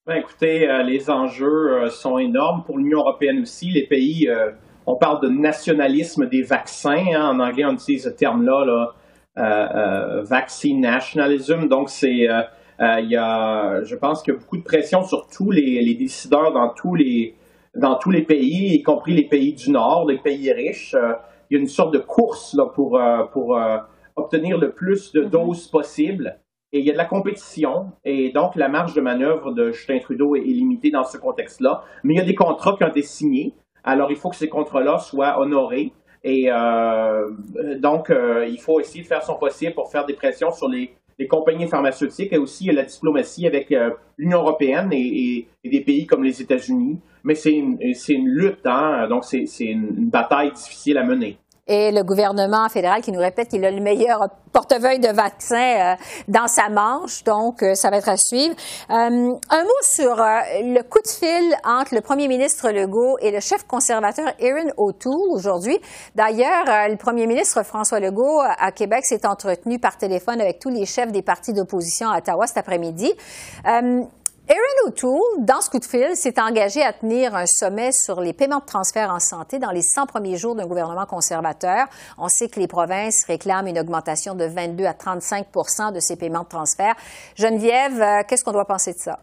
Ben, 0.06 0.16
écoutez, 0.16 0.68
euh, 0.68 0.82
les 0.82 1.10
enjeux 1.10 1.72
euh, 1.72 1.90
sont 1.90 2.18
énormes 2.18 2.64
pour 2.64 2.78
l'Union 2.78 3.00
européenne 3.00 3.40
aussi. 3.42 3.70
Les 3.70 3.86
pays, 3.86 4.28
on 4.86 4.96
parle 4.96 5.20
de 5.22 5.28
nationalisme 5.28 6.28
des 6.28 6.42
vaccins. 6.42 7.04
Hein. 7.14 7.36
en 7.36 7.40
anglais, 7.40 7.64
on 7.64 7.74
utilise 7.74 8.04
ce 8.04 8.08
terme-là, 8.08 8.92
vaccine 10.24 10.80
nationalism. 10.80 11.68
Donc, 11.68 11.90
c'est, 11.90 12.26
il 12.80 13.08
y 13.08 13.16
a, 13.16 13.82
je 13.84 13.94
pense 13.94 14.22
qu'il 14.22 14.34
y 14.34 14.36
a 14.36 14.40
beaucoup 14.40 14.56
de 14.56 14.62
pression 14.62 15.02
sur 15.02 15.28
tous 15.28 15.50
les, 15.50 15.94
décideurs 15.94 16.52
dans 16.52 16.70
tous 16.70 16.94
les, 16.94 17.34
dans 17.76 17.96
tous 17.96 18.10
les 18.10 18.22
pays, 18.22 18.74
y 18.74 18.82
compris 18.82 19.14
les 19.14 19.28
pays 19.28 19.52
du 19.52 19.70
Nord, 19.70 20.06
les 20.08 20.18
pays 20.18 20.50
riches. 20.52 20.96
il 21.50 21.54
y 21.54 21.56
a 21.56 21.60
une 21.60 21.68
sorte 21.68 21.92
de 21.92 21.98
course 21.98 22.54
là, 22.54 22.66
pour, 22.74 22.98
pour 23.32 23.58
obtenir 24.18 24.58
le 24.58 24.72
plus 24.72 25.12
de 25.12 25.22
mhm. 25.22 25.30
doses 25.30 25.66
possible. 25.68 26.38
Et 26.72 26.80
il 26.80 26.84
y 26.84 26.90
a 26.90 26.92
de 26.92 26.98
la 26.98 27.06
compétition, 27.06 27.92
et 28.04 28.30
donc 28.30 28.54
la 28.54 28.68
marge 28.68 28.92
de 28.92 29.00
manœuvre 29.00 29.52
de 29.52 29.72
Justin 29.72 30.00
Trudeau 30.00 30.36
est, 30.36 30.40
limitée 30.40 30.90
dans 30.90 31.04
ce 31.04 31.16
contexte-là. 31.16 31.82
Mais 32.04 32.14
il 32.14 32.16
y 32.18 32.20
a 32.20 32.24
des 32.24 32.34
contrats 32.34 32.76
qui 32.76 32.84
ont 32.84 32.88
été 32.88 33.00
signés, 33.00 33.54
alors 33.84 34.10
il 34.10 34.18
faut 34.18 34.28
que 34.28 34.36
ces 34.36 34.50
contrats-là 34.50 34.98
soient 34.98 35.40
honorés. 35.40 35.92
Et 36.24 36.48
euh, 36.50 37.30
donc, 37.78 38.10
euh, 38.10 38.46
il 38.46 38.60
faut 38.60 38.80
essayer 38.80 39.02
de 39.02 39.06
faire 39.06 39.22
son 39.22 39.36
possible 39.36 39.72
pour 39.72 39.90
faire 39.90 40.04
des 40.04 40.12
pressions 40.12 40.50
sur 40.50 40.68
les, 40.68 40.94
compagnies 41.28 41.66
pharmaceutiques 41.66 42.32
et 42.32 42.38
aussi 42.38 42.66
la 42.66 42.84
diplomatie 42.84 43.46
avec 43.46 43.72
euh, 43.72 43.90
l'Union 44.18 44.38
européenne 44.38 44.90
et, 44.92 45.48
des 45.64 45.80
pays 45.80 46.06
comme 46.06 46.22
les 46.22 46.42
États-Unis. 46.42 47.00
Mais 47.24 47.34
c'est 47.34 47.52
une, 47.52 47.78
une, 47.80 48.28
lutte, 48.28 48.66
hein, 48.66 49.08
donc 49.08 49.24
c'est 49.24 49.46
une 49.64 50.10
bataille 50.10 50.52
difficile 50.52 50.98
à 50.98 51.04
mener 51.04 51.38
et 51.68 51.92
le 51.92 52.02
gouvernement 52.02 52.68
fédéral 52.68 53.02
qui 53.02 53.12
nous 53.12 53.20
répète 53.20 53.48
qu'il 53.48 53.64
a 53.64 53.70
le 53.70 53.80
meilleur 53.80 54.28
portefeuille 54.52 54.98
de 54.98 55.08
vaccins 55.08 55.92
euh, 55.92 55.94
dans 56.26 56.48
sa 56.48 56.68
manche. 56.70 57.22
Donc, 57.24 57.62
euh, 57.62 57.74
ça 57.74 57.90
va 57.90 57.98
être 57.98 58.08
à 58.08 58.16
suivre. 58.16 58.54
Euh, 58.90 58.94
un 58.94 59.62
mot 59.62 59.82
sur 59.82 60.16
le 60.16 60.82
coup 60.82 61.00
de 61.00 61.08
fil 61.08 61.54
entre 61.64 61.94
le 61.94 62.00
premier 62.00 62.28
ministre 62.28 62.70
Legault 62.70 63.18
et 63.20 63.30
le 63.30 63.40
chef 63.40 63.66
conservateur 63.66 64.26
Erin 64.38 64.68
O'Toole 64.76 65.30
aujourd'hui. 65.30 65.78
D'ailleurs, 66.14 66.64
le 66.88 66.96
premier 66.96 67.26
ministre 67.26 67.62
François 67.62 68.00
Legault 68.00 68.40
à 68.40 68.72
Québec 68.72 69.04
s'est 69.04 69.26
entretenu 69.26 69.78
par 69.78 69.98
téléphone 69.98 70.40
avec 70.40 70.58
tous 70.58 70.70
les 70.70 70.86
chefs 70.86 71.12
des 71.12 71.22
partis 71.22 71.52
d'opposition 71.52 72.08
à 72.08 72.18
Ottawa 72.18 72.46
cet 72.46 72.58
après-midi. 72.58 73.12
Erin 74.50 74.88
O'Toole, 74.88 75.44
dans 75.44 75.60
ce 75.60 75.68
coup 75.68 75.78
de 75.78 75.84
fil, 75.84 76.16
s'est 76.16 76.40
engagé 76.40 76.82
à 76.82 76.94
tenir 76.94 77.34
un 77.34 77.44
sommet 77.44 77.92
sur 77.92 78.22
les 78.22 78.32
paiements 78.32 78.60
de 78.60 78.64
transfert 78.64 79.10
en 79.10 79.20
santé 79.20 79.58
dans 79.58 79.70
les 79.70 79.82
100 79.82 80.06
premiers 80.06 80.38
jours 80.38 80.54
d'un 80.54 80.66
gouvernement 80.66 81.04
conservateur. 81.04 81.86
On 82.16 82.28
sait 82.28 82.48
que 82.48 82.58
les 82.58 82.66
provinces 82.66 83.24
réclament 83.26 83.66
une 83.66 83.78
augmentation 83.78 84.34
de 84.34 84.46
22 84.46 84.86
à 84.86 84.92
35% 84.92 85.92
de 85.92 86.00
ces 86.00 86.16
paiements 86.16 86.44
de 86.44 86.48
transfert. 86.48 86.94
Geneviève, 87.36 88.00
euh, 88.00 88.22
qu'est-ce 88.26 88.42
qu'on 88.42 88.52
doit 88.52 88.64
penser 88.64 88.94
de 88.94 88.98
ça? 88.98 89.18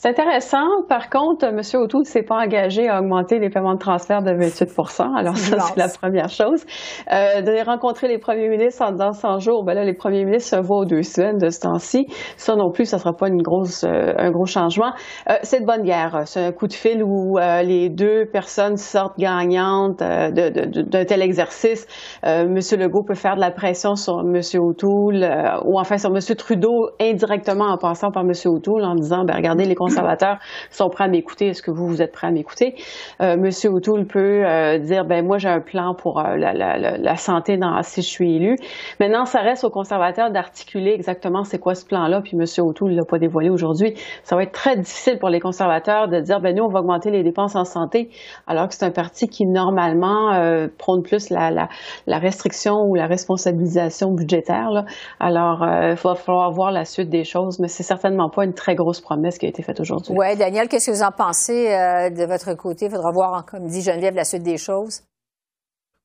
C'est 0.00 0.10
intéressant. 0.10 0.84
Par 0.88 1.10
contre, 1.10 1.46
M. 1.46 1.58
O'Toole 1.74 2.02
ne 2.02 2.04
s'est 2.04 2.22
pas 2.22 2.36
engagé 2.36 2.88
à 2.88 3.00
augmenter 3.00 3.40
les 3.40 3.50
paiements 3.50 3.74
de 3.74 3.80
transfert 3.80 4.22
de 4.22 4.30
28 4.30 4.70
Alors, 5.16 5.36
ça, 5.36 5.58
c'est 5.58 5.76
la 5.76 5.88
première 5.88 6.28
chose. 6.28 6.64
Euh, 7.10 7.42
de 7.42 7.66
rencontrer 7.66 8.06
les 8.06 8.18
premiers 8.18 8.48
ministres 8.48 8.84
en 8.84 8.92
dans 8.92 9.10
100 9.10 9.40
jours, 9.40 9.64
ben 9.64 9.74
là, 9.74 9.82
les 9.82 9.94
premiers 9.94 10.24
ministres 10.24 10.56
se 10.56 10.62
voient 10.62 10.82
aux 10.82 10.84
deux 10.84 11.02
semaines 11.02 11.38
de 11.38 11.48
ce 11.48 11.62
temps-ci. 11.62 12.06
Ça 12.36 12.54
non 12.54 12.70
plus, 12.70 12.84
ça 12.84 12.98
ne 12.98 13.00
sera 13.00 13.12
pas 13.12 13.26
une 13.26 13.42
grosse, 13.42 13.82
euh, 13.82 14.12
un 14.16 14.30
gros 14.30 14.46
changement. 14.46 14.92
Euh, 15.28 15.34
c'est 15.42 15.62
de 15.62 15.66
bonne 15.66 15.82
guerre. 15.82 16.22
C'est 16.26 16.44
un 16.44 16.52
coup 16.52 16.68
de 16.68 16.74
fil 16.74 17.02
où 17.02 17.36
euh, 17.36 17.62
les 17.62 17.88
deux 17.88 18.26
personnes 18.32 18.76
sortent 18.76 19.18
gagnantes 19.18 19.98
d'un 19.98 20.30
de, 20.30 20.80
de, 20.80 21.02
tel 21.02 21.22
exercice. 21.22 21.88
M. 22.22 22.54
Legault 22.54 23.02
peut 23.02 23.16
faire 23.16 23.34
de 23.34 23.40
la 23.40 23.50
pression 23.50 23.96
sur 23.96 24.20
M. 24.20 24.40
O'Toole 24.60 25.28
ou 25.64 25.80
enfin 25.80 25.98
sur 25.98 26.10
M. 26.10 26.20
Trudeau 26.36 26.90
indirectement 27.00 27.64
en 27.64 27.78
passant 27.78 28.12
par 28.12 28.22
M. 28.22 28.30
O'Toole 28.46 28.84
en 28.84 28.94
disant, 28.94 29.24
ben, 29.24 29.34
regardez, 29.34 29.64
les 29.64 29.74
conservateurs 29.88 30.38
sont 30.70 30.88
prêts 30.88 31.04
à 31.04 31.08
m'écouter. 31.08 31.48
Est-ce 31.48 31.62
que 31.62 31.70
vous, 31.70 31.86
vous 31.86 32.02
êtes 32.02 32.12
prêts 32.12 32.26
à 32.26 32.30
m'écouter? 32.30 32.74
Euh, 33.20 33.36
Monsieur 33.36 33.70
O'Toole 33.70 34.06
peut 34.06 34.44
euh, 34.44 34.78
dire, 34.78 35.04
ben 35.04 35.24
moi, 35.24 35.38
j'ai 35.38 35.48
un 35.48 35.60
plan 35.60 35.94
pour 35.94 36.18
euh, 36.18 36.36
la, 36.36 37.16
santé 37.16 37.58
si 37.82 38.02
je 38.02 38.06
suis 38.06 38.36
élu. 38.36 38.56
Maintenant, 39.00 39.24
ça 39.24 39.40
reste 39.40 39.64
aux 39.64 39.70
conservateurs 39.70 40.30
d'articuler 40.30 40.92
exactement 40.92 41.44
c'est 41.44 41.58
quoi 41.58 41.74
ce 41.74 41.84
plan-là. 41.84 42.20
Puis 42.22 42.36
Monsieur 42.36 42.62
O'Toole 42.62 42.92
l'a 42.92 43.04
pas 43.04 43.18
dévoilé 43.18 43.50
aujourd'hui. 43.50 43.94
Ça 44.22 44.36
va 44.36 44.42
être 44.42 44.52
très 44.52 44.76
difficile 44.76 45.18
pour 45.18 45.30
les 45.30 45.40
conservateurs 45.40 46.08
de 46.08 46.20
dire, 46.20 46.40
ben 46.40 46.54
nous, 46.54 46.64
on 46.64 46.68
va 46.68 46.80
augmenter 46.80 47.10
les 47.10 47.22
dépenses 47.22 47.56
en 47.56 47.64
santé, 47.64 48.10
alors 48.46 48.68
que 48.68 48.74
c'est 48.74 48.84
un 48.84 48.90
parti 48.90 49.28
qui, 49.28 49.46
normalement, 49.46 50.32
euh, 50.34 50.68
prône 50.78 51.02
plus 51.02 51.30
la, 51.30 51.68
restriction 52.06 52.74
ou 52.86 52.94
la 52.94 53.06
responsabilisation 53.06 54.12
budgétaire. 54.12 54.84
Alors, 55.20 55.62
il 55.62 55.94
va 55.94 56.14
falloir 56.14 56.50
voir 56.52 56.72
la 56.72 56.84
suite 56.84 57.08
des 57.08 57.24
choses, 57.24 57.58
mais 57.58 57.68
c'est 57.68 57.82
certainement 57.82 58.28
pas 58.30 58.44
une 58.44 58.54
très 58.54 58.74
grosse 58.74 59.00
promesse 59.00 59.38
qui 59.38 59.46
a 59.46 59.48
été 59.48 59.62
faite 59.62 59.77
aujourd'hui? 59.80 60.14
Oui, 60.16 60.36
Daniel, 60.36 60.68
qu'est-ce 60.68 60.90
que 60.90 60.96
vous 60.96 61.02
en 61.02 61.10
pensez 61.10 61.72
euh, 61.72 62.10
de 62.10 62.24
votre 62.26 62.54
côté? 62.54 62.86
Il 62.86 62.90
faudra 62.90 63.10
voir, 63.12 63.44
comme 63.44 63.66
dit 63.66 63.82
Geneviève, 63.82 64.14
la 64.14 64.24
suite 64.24 64.42
des 64.42 64.56
choses. 64.56 65.02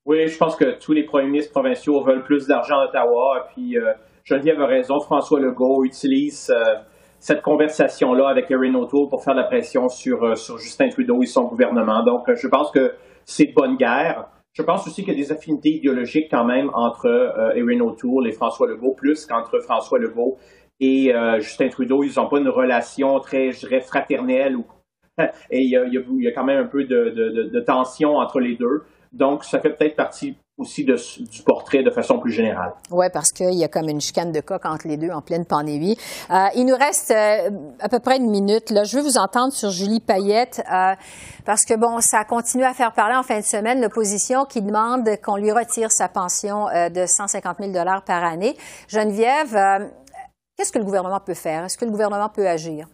Oui, 0.06 0.28
je 0.28 0.38
pense 0.38 0.56
que 0.56 0.78
tous 0.80 0.94
les 0.94 1.06
premiers 1.06 1.28
ministres 1.28 1.52
provinciaux 1.52 2.04
veulent 2.04 2.24
plus 2.24 2.48
d'argent 2.48 2.76
à 2.76 2.86
Ottawa. 2.86 3.48
Puis 3.54 3.78
euh, 3.78 3.94
Geneviève 4.24 4.60
a 4.60 4.68
raison, 4.68 5.00
François 5.00 5.40
Legault 5.40 5.86
utilise 5.86 6.50
euh, 6.50 6.76
cette 7.20 7.42
conversation-là 7.42 8.30
avec 8.30 8.52
Erin 8.52 8.76
O'Toole 8.76 9.10
pour 9.10 9.24
faire 9.24 9.34
de 9.34 9.40
la 9.40 9.48
pression 9.48 9.88
sur, 9.88 10.38
sur 10.38 10.58
Justin 10.58 10.90
Trudeau 10.90 11.22
et 11.22 11.26
son 11.26 11.44
gouvernement. 11.44 12.04
Donc, 12.04 12.24
je 12.34 12.48
pense 12.48 12.70
que 12.72 12.94
c'est 13.26 13.54
bonne 13.56 13.78
guerre. 13.78 14.26
Je 14.52 14.62
pense 14.62 14.86
aussi 14.86 15.04
qu'il 15.04 15.14
y 15.14 15.16
a 15.16 15.20
des 15.20 15.32
affinités 15.32 15.70
idéologiques 15.70 16.28
quand 16.30 16.46
même 16.46 16.70
entre 16.74 17.08
Erin 17.56 17.80
O'Toole 17.80 18.28
et 18.28 18.34
François 18.34 18.68
Legault, 18.68 18.94
plus 18.96 19.26
qu'entre 19.26 19.58
François 19.60 20.00
Legault 20.00 20.38
et 20.80 21.14
euh, 21.14 21.40
Justin 21.40 21.70
Trudeau, 21.70 22.04
ils 22.04 22.14
n'ont 22.18 22.28
pas 22.28 22.40
une 22.40 22.50
relation 22.50 23.20
très, 23.20 23.52
je 23.52 23.60
dirais, 23.60 23.82
fraternelle. 23.82 24.58
et 25.52 25.62
il 25.62 25.70
y, 25.70 26.28
a, 26.28 26.32
quand 26.32 26.44
même 26.44 26.66
un 26.66 26.68
peu 26.68 26.86
de, 26.86 27.60
tension 27.66 28.18
entre 28.18 28.40
les 28.40 28.56
deux. 28.56 28.84
Donc, 29.12 29.44
ça 29.44 29.60
fait 29.60 29.70
peut-être 29.70 29.96
partie 29.96 30.36
aussi 30.58 30.84
du 30.84 31.42
portrait 31.46 31.84
de 31.84 31.90
façon 31.90 32.20
plus 32.20 32.32
générale. 32.32 32.74
Oui, 32.92 33.06
parce 33.14 33.32
qu'il 33.32 33.54
y 33.54 33.64
a 33.64 33.68
comme 33.68 33.90
une 33.90 34.02
chicane 34.02 34.32
de 34.32 34.40
coq 34.40 34.66
entre 34.66 34.88
les 34.88 34.98
deux 34.98 35.10
en 35.10 35.22
pleine 35.22 35.46
pandémie. 35.46 35.98
Euh, 36.32 36.46
il 36.56 36.66
nous 36.66 36.76
reste 36.76 37.12
euh, 37.12 37.50
à 37.80 37.90
peu 37.90 38.00
près 38.00 38.18
une 38.18 38.30
minute. 38.30 38.70
Là, 38.70 38.84
je 38.84 38.98
veux 38.98 39.04
vous 39.04 39.18
entendre 39.18 39.54
sur 39.54 39.70
Julie 39.70 40.00
Payette, 40.00 40.64
parce 41.46 41.66
que 41.66 41.76
bon, 41.76 42.02
ça 42.02 42.24
continue 42.24 42.64
à 42.64 42.74
faire 42.74 42.94
parler 42.94 43.16
en 43.16 43.24
fin 43.24 43.40
de 43.40 43.46
semaine 43.46 43.82
l'opposition 43.82 44.46
qui 44.46 44.62
demande 44.62 45.08
qu'on 45.24 45.38
lui 45.38 45.52
retire 45.52 45.92
sa 45.92 46.08
pension 46.08 46.66
de 46.66 47.06
150 47.06 47.58
000 47.60 47.72
dollars 47.72 48.04
par 48.04 48.24
année. 48.24 48.56
Geneviève, 48.88 49.56
Qu'est-ce 50.56 50.72
que 50.72 50.80
le 50.80 50.86
gouvernement 50.86 51.20
peut 51.20 51.34
faire? 51.34 51.64
Est-ce 51.66 51.78
que 51.78 51.86
le 51.86 51.92
gouvernement 51.92 52.30
peut 52.30 52.48
agir? 52.48 52.88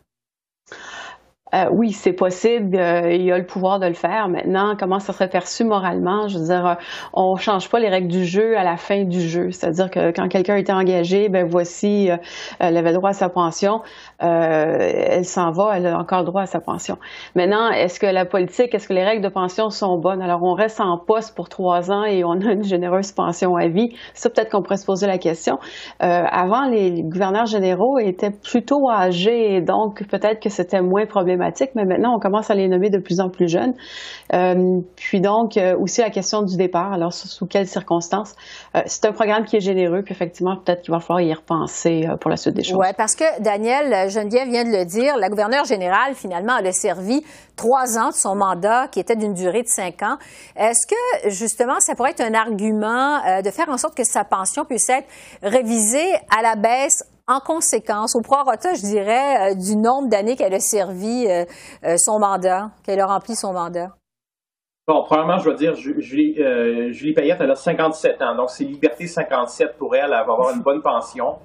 Euh, 1.53 1.65
oui, 1.71 1.91
c'est 1.91 2.13
possible. 2.13 2.77
Euh, 2.77 3.11
il 3.13 3.31
a 3.31 3.37
le 3.37 3.45
pouvoir 3.45 3.79
de 3.79 3.87
le 3.87 3.93
faire. 3.93 4.29
Maintenant, 4.29 4.75
comment 4.79 4.99
ça 4.99 5.13
serait 5.13 5.29
perçu 5.29 5.63
moralement? 5.63 6.27
Je 6.27 6.37
veux 6.37 6.45
dire, 6.45 6.65
euh, 6.65 6.73
on 7.13 7.35
change 7.35 7.69
pas 7.69 7.79
les 7.79 7.89
règles 7.89 8.07
du 8.07 8.25
jeu 8.25 8.57
à 8.57 8.63
la 8.63 8.77
fin 8.77 9.03
du 9.03 9.19
jeu. 9.19 9.51
C'est-à-dire 9.51 9.89
que 9.89 10.11
quand 10.11 10.27
quelqu'un 10.27 10.57
était 10.57 10.73
engagé, 10.73 11.29
ben 11.29 11.47
voici, 11.47 12.09
elle 12.59 12.77
avait 12.77 12.93
droit 12.93 13.09
à 13.09 13.13
sa 13.13 13.29
pension. 13.29 13.81
elle 14.19 15.25
s'en 15.25 15.51
va, 15.51 15.77
elle 15.77 15.87
a 15.87 15.97
encore 15.97 16.23
droit 16.23 16.43
à 16.43 16.45
sa 16.45 16.59
pension. 16.59 16.97
Maintenant, 17.35 17.69
est-ce 17.71 17.99
que 17.99 18.05
la 18.05 18.25
politique, 18.25 18.73
est-ce 18.75 18.87
que 18.87 18.93
les 18.93 19.03
règles 19.03 19.23
de 19.23 19.29
pension 19.29 19.69
sont 19.69 19.97
bonnes? 19.97 20.21
Alors, 20.21 20.41
on 20.43 20.53
reste 20.53 20.81
en 20.81 20.97
poste 20.97 21.35
pour 21.35 21.49
trois 21.49 21.91
ans 21.91 22.03
et 22.03 22.23
on 22.23 22.33
a 22.41 22.51
une 22.51 22.63
généreuse 22.63 23.11
pension 23.11 23.55
à 23.55 23.67
vie. 23.67 23.95
Ça, 24.13 24.29
peut-être 24.29 24.51
qu'on 24.51 24.61
pourrait 24.61 24.77
se 24.77 24.85
poser 24.85 25.07
la 25.07 25.17
question. 25.17 25.57
avant, 25.99 26.65
les 26.65 27.01
gouverneurs 27.03 27.45
généraux 27.45 27.97
étaient 27.99 28.31
plutôt 28.31 28.89
âgés 28.89 29.61
donc 29.61 30.05
peut-être 30.07 30.39
que 30.41 30.49
c'était 30.49 30.81
moins 30.81 31.05
problématique 31.05 31.38
mais 31.75 31.85
maintenant, 31.85 32.15
on 32.15 32.19
commence 32.19 32.49
à 32.49 32.55
les 32.55 32.67
nommer 32.67 32.89
de 32.89 32.99
plus 32.99 33.19
en 33.19 33.29
plus 33.29 33.47
jeunes. 33.47 33.73
Euh, 34.33 34.81
puis 34.95 35.21
donc, 35.21 35.57
euh, 35.57 35.77
aussi 35.77 36.01
la 36.01 36.09
question 36.09 36.41
du 36.41 36.57
départ, 36.57 36.93
alors 36.93 37.13
sous, 37.13 37.45
quelles 37.47 37.67
circonstances? 37.67 38.35
Euh, 38.75 38.81
c'est 38.85 39.05
un 39.05 39.11
programme 39.11 39.45
qui 39.45 39.57
est 39.57 39.61
généreux, 39.61 40.03
puis 40.03 40.13
effectivement, 40.13 40.55
peut-être 40.57 40.81
qu'il 40.81 40.93
va 40.93 40.99
falloir 40.99 41.21
y 41.21 41.33
repenser 41.33 42.07
pour 42.21 42.29
la 42.29 42.37
suite 42.37 42.55
des 42.55 42.63
choses. 42.63 42.77
Oui, 42.79 42.87
parce 42.97 43.15
que 43.15 43.41
Daniel, 43.41 44.09
Geneviève 44.09 44.49
vient 44.49 44.63
de 44.63 44.71
le 44.71 44.85
dire, 44.85 45.17
la 45.17 45.29
gouverneure 45.29 45.65
générale, 45.65 46.13
finalement, 46.13 46.57
elle 46.59 46.67
a 46.67 46.71
servi 46.71 47.23
trois 47.55 47.97
ans 47.97 48.09
de 48.09 48.13
son 48.13 48.35
mandat, 48.35 48.87
qui 48.87 48.99
était 48.99 49.15
d'une 49.15 49.33
durée 49.33 49.63
de 49.63 49.67
cinq 49.67 50.01
ans. 50.03 50.17
Est-ce 50.55 50.87
que, 50.87 51.29
justement, 51.29 51.79
ça 51.79 51.95
pourrait 51.95 52.11
être 52.11 52.21
un 52.21 52.33
argument 52.33 53.41
de 53.43 53.49
faire 53.49 53.69
en 53.69 53.77
sorte 53.77 53.95
que 53.95 54.03
sa 54.03 54.23
pension 54.23 54.65
puisse 54.65 54.89
être 54.89 55.07
révisée 55.41 56.13
à 56.37 56.41
la 56.41 56.55
baisse 56.55 57.03
en 57.29 57.39
conséquence, 57.39 58.15
au 58.15 58.21
prorata, 58.21 58.73
je 58.73 58.81
dirais, 58.81 59.51
euh, 59.51 59.55
du 59.55 59.77
nombre 59.77 60.09
d'années 60.09 60.35
qu'elle 60.35 60.53
a 60.53 60.59
servi 60.59 61.27
euh, 61.27 61.45
euh, 61.85 61.95
son 61.97 62.19
mandat, 62.19 62.71
qu'elle 62.83 62.99
a 62.99 63.05
rempli 63.05 63.35
son 63.35 63.53
mandat? 63.53 63.89
Bon, 64.87 65.03
premièrement, 65.03 65.37
je 65.37 65.43
dois 65.43 65.53
dire, 65.53 65.75
Julie, 65.75 66.35
Julie 66.91 67.13
Payette, 67.13 67.37
elle 67.41 67.51
a 67.51 67.55
57 67.55 68.23
ans, 68.23 68.35
donc 68.35 68.49
c'est 68.49 68.63
Liberté 68.63 69.05
57 69.05 69.77
pour 69.77 69.95
elle, 69.95 70.05
elle 70.07 70.13
avoir 70.13 70.51
une 70.51 70.63
bonne 70.63 70.81
pension. 70.81 71.37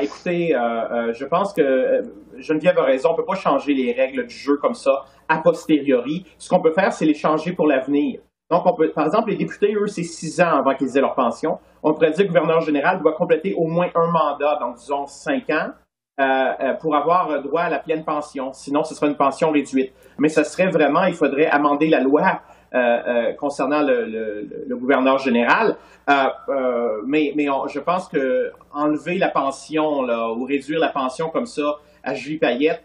écoutez, 0.00 0.50
je 0.52 1.24
pense 1.24 1.52
que 1.52 2.02
Geneviève 2.38 2.78
a 2.78 2.84
raison, 2.84 3.08
on 3.08 3.12
ne 3.14 3.16
peut 3.16 3.24
pas 3.24 3.34
changer 3.34 3.74
les 3.74 3.92
règles 3.92 4.28
du 4.28 4.34
jeu 4.36 4.56
comme 4.58 4.74
ça 4.74 5.02
a 5.28 5.38
posteriori. 5.38 6.26
Ce 6.38 6.48
qu'on 6.48 6.60
peut 6.60 6.70
faire, 6.70 6.92
c'est 6.92 7.06
les 7.06 7.14
changer 7.14 7.54
pour 7.54 7.66
l'avenir. 7.66 8.20
Donc, 8.50 8.64
on 8.64 8.74
peut, 8.74 8.90
par 8.90 9.06
exemple, 9.06 9.30
les 9.30 9.36
députés, 9.36 9.74
eux, 9.74 9.88
c'est 9.88 10.04
six 10.04 10.40
ans 10.40 10.58
avant 10.58 10.74
qu'ils 10.74 10.96
aient 10.96 11.00
leur 11.00 11.14
pension. 11.14 11.58
On 11.82 11.94
pourrait 11.94 12.10
dire 12.10 12.18
que 12.18 12.22
le 12.22 12.28
gouverneur 12.28 12.60
général 12.60 13.00
doit 13.00 13.12
compléter 13.12 13.54
au 13.54 13.66
moins 13.66 13.88
un 13.94 14.06
mandat, 14.10 14.58
donc 14.60 14.76
disons 14.76 15.06
cinq 15.06 15.50
ans, 15.50 15.70
euh, 16.18 16.24
euh, 16.60 16.72
pour 16.80 16.96
avoir 16.96 17.42
droit 17.42 17.60
à 17.60 17.68
la 17.68 17.78
pleine 17.78 18.02
pension. 18.02 18.50
Sinon, 18.54 18.84
ce 18.84 18.94
sera 18.94 19.06
une 19.06 19.16
pension 19.16 19.50
réduite. 19.50 19.92
Mais 20.16 20.30
ce 20.30 20.44
serait 20.44 20.68
vraiment, 20.68 21.04
il 21.04 21.12
faudrait 21.12 21.44
amender 21.44 21.88
la 21.88 22.00
loi 22.00 22.40
euh, 22.74 23.34
concernant 23.34 23.82
le, 23.82 24.48
gouverneur 24.70 25.18
général. 25.18 25.76
mais 26.08 27.34
mais 27.36 27.48
je 27.68 27.80
pense 27.80 28.08
que 28.08 28.50
enlever 28.72 29.18
la 29.18 29.28
pension 29.28 30.00
ou 30.00 30.44
réduire 30.44 30.80
la 30.80 30.88
pension 30.88 31.28
comme 31.28 31.44
ça 31.44 31.76
à 32.02 32.14
Julie 32.14 32.38
Payette, 32.38 32.82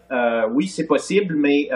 oui, 0.50 0.68
c'est 0.68 0.86
possible, 0.86 1.34
mais 1.34 1.70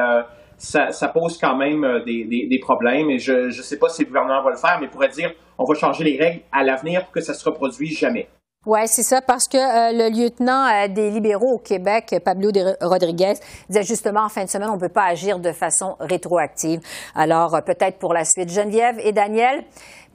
ça, 0.59 1.09
pose 1.09 1.39
quand 1.39 1.57
même 1.57 1.85
euh, 1.85 2.05
des, 2.05 2.59
problèmes. 2.61 3.11
Et 3.11 3.19
je 3.19 3.47
ne 3.47 3.63
sais 3.63 3.79
pas 3.79 3.89
si 3.89 4.03
le 4.03 4.09
gouvernement 4.09 4.43
va 4.43 4.51
le 4.51 4.57
faire, 4.57 4.79
mais 4.81 4.89
pourrait 4.89 5.09
dire 5.09 5.33
on 5.59 5.65
va 5.65 5.75
changer 5.75 6.05
les 6.05 6.19
règles 6.19 6.43
à 6.53 6.63
l'avenir 6.63 7.05
pour 7.05 7.13
que 7.13 7.21
ça 7.21 7.35
se 7.35 7.45
reproduise 7.49 7.99
jamais. 7.99 8.29
Oui, 8.67 8.81
c'est 8.87 9.05
ça, 9.05 9.23
parce 9.23 9.47
que 9.47 9.57
euh, 9.57 9.93
le 9.93 10.11
lieutenant 10.11 10.67
euh, 10.67 10.89
des 10.89 11.11
libéraux 11.11 11.55
au 11.55 11.59
Québec, 11.59 12.17
Pablo 12.25 12.51
Rodriguez, 12.81 13.35
disait 13.69 13.85
justement 13.85 14.23
en 14.23 14.29
fin 14.29 14.45
de 14.45 14.51
semaine, 14.51 14.71
on 14.71 14.75
ne 14.75 14.81
peut 14.81 14.89
pas 14.89 15.05
agir 15.05 15.39
de 15.39 15.53
façon 15.53 15.97
rétroactive. 16.01 16.81
Alors, 17.15 17.63
peut-être 17.65 17.99
pour 17.99 18.13
la 18.13 18.25
suite. 18.25 18.51
Geneviève 18.51 18.99
et 18.99 19.13
Daniel, 19.13 19.65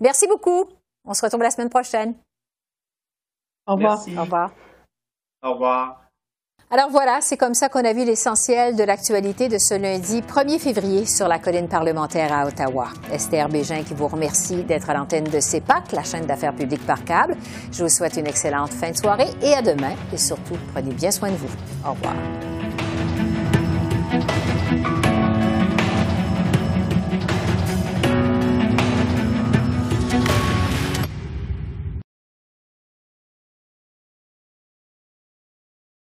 merci 0.01 0.27
beaucoup. 0.27 0.65
On 1.06 1.13
se 1.13 1.21
retrouve 1.21 1.43
la 1.43 1.51
semaine 1.51 1.69
prochaine. 1.69 2.13
Au 3.65 3.75
revoir. 3.75 3.99
Au 4.17 4.21
revoir. 4.21 4.51
Au 5.43 5.54
revoir. 5.54 6.01
Alors 6.74 6.90
voilà, 6.90 7.20
c'est 7.20 7.36
comme 7.36 7.54
ça 7.54 7.68
qu'on 7.68 7.84
a 7.84 7.92
vu 7.92 8.06
l'essentiel 8.06 8.78
de 8.78 8.84
l'actualité 8.86 9.50
de 9.50 9.58
ce 9.58 9.74
lundi 9.74 10.22
1er 10.22 10.58
février 10.58 11.06
sur 11.06 11.28
la 11.28 11.38
colline 11.38 11.68
parlementaire 11.68 12.32
à 12.32 12.48
Ottawa. 12.48 12.88
Esther 13.12 13.50
Bégin 13.50 13.84
qui 13.84 13.94
vous 13.94 14.08
remercie 14.08 14.64
d'être 14.64 14.90
à 14.90 14.94
l'antenne 14.94 15.26
de 15.26 15.42
CEPAC, 15.42 15.92
la 15.92 16.04
chaîne 16.04 16.26
d'affaires 16.26 16.56
publiques 16.56 16.86
par 16.86 17.04
câble. 17.04 17.36
Je 17.74 17.84
vous 17.84 17.90
souhaite 17.90 18.16
une 18.16 18.28
excellente 18.28 18.72
fin 18.72 18.92
de 18.92 18.96
soirée 18.96 19.28
et 19.42 19.54
à 19.54 19.62
demain. 19.62 19.96
Et 20.14 20.18
surtout, 20.18 20.56
prenez 20.74 20.94
bien 20.94 21.12
soin 21.12 21.32
de 21.32 21.36
vous. 21.36 21.50
Au 21.86 21.92
revoir. 21.92 22.16